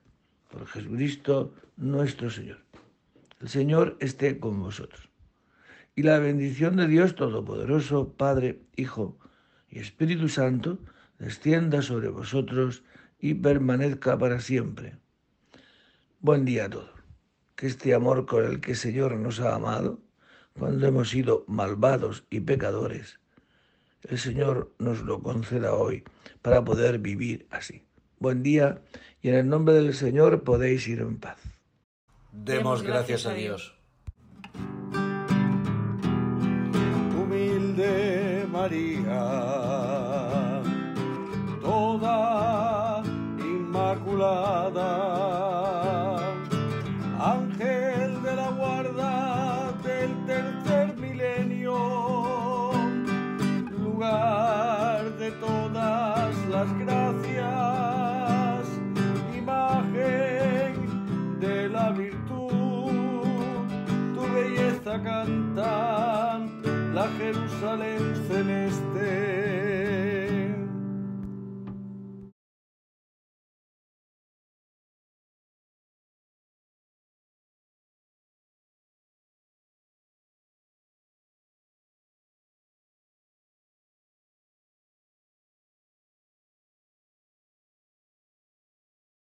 Por 0.49 0.65
Jesucristo 0.65 1.53
nuestro 1.75 2.29
Señor. 2.29 2.59
El 3.41 3.49
Señor 3.49 3.97
esté 3.99 4.39
con 4.39 4.59
vosotros. 4.61 5.09
Y 5.93 6.03
la 6.03 6.19
bendición 6.19 6.77
de 6.77 6.87
Dios 6.87 7.15
Todopoderoso, 7.15 8.13
Padre, 8.13 8.61
Hijo 8.77 9.19
y 9.69 9.79
Espíritu 9.79 10.29
Santo, 10.29 10.79
descienda 11.19 11.81
sobre 11.81 12.07
vosotros 12.07 12.83
y 13.19 13.33
permanezca 13.33 14.17
para 14.17 14.39
siempre. 14.39 14.95
Buen 16.21 16.45
día 16.45 16.65
a 16.65 16.69
todos. 16.69 16.91
Que 17.55 17.67
este 17.67 17.93
amor 17.93 18.25
con 18.25 18.45
el 18.45 18.61
que 18.61 18.71
el 18.71 18.77
Señor 18.77 19.17
nos 19.17 19.41
ha 19.41 19.53
amado, 19.53 19.99
cuando 20.57 20.87
hemos 20.87 21.09
sido 21.09 21.43
malvados 21.47 22.25
y 22.29 22.39
pecadores, 22.39 23.19
el 24.03 24.17
Señor 24.17 24.73
nos 24.79 25.01
lo 25.01 25.21
conceda 25.21 25.73
hoy 25.73 26.03
para 26.41 26.63
poder 26.63 26.99
vivir 26.99 27.47
así. 27.49 27.83
Buen 28.19 28.43
día 28.43 28.81
y 29.21 29.29
en 29.29 29.35
el 29.35 29.49
nombre 29.49 29.75
del 29.75 29.93
Señor 29.93 30.43
podéis 30.43 30.87
ir 30.87 30.99
en 30.99 31.17
paz. 31.17 31.37
Demos 32.31 32.81
gracias 32.83 33.25
a 33.25 33.33
Dios. 33.33 33.75
Humilde 37.17 38.45
María, 38.51 39.80
darling. 67.77 68.10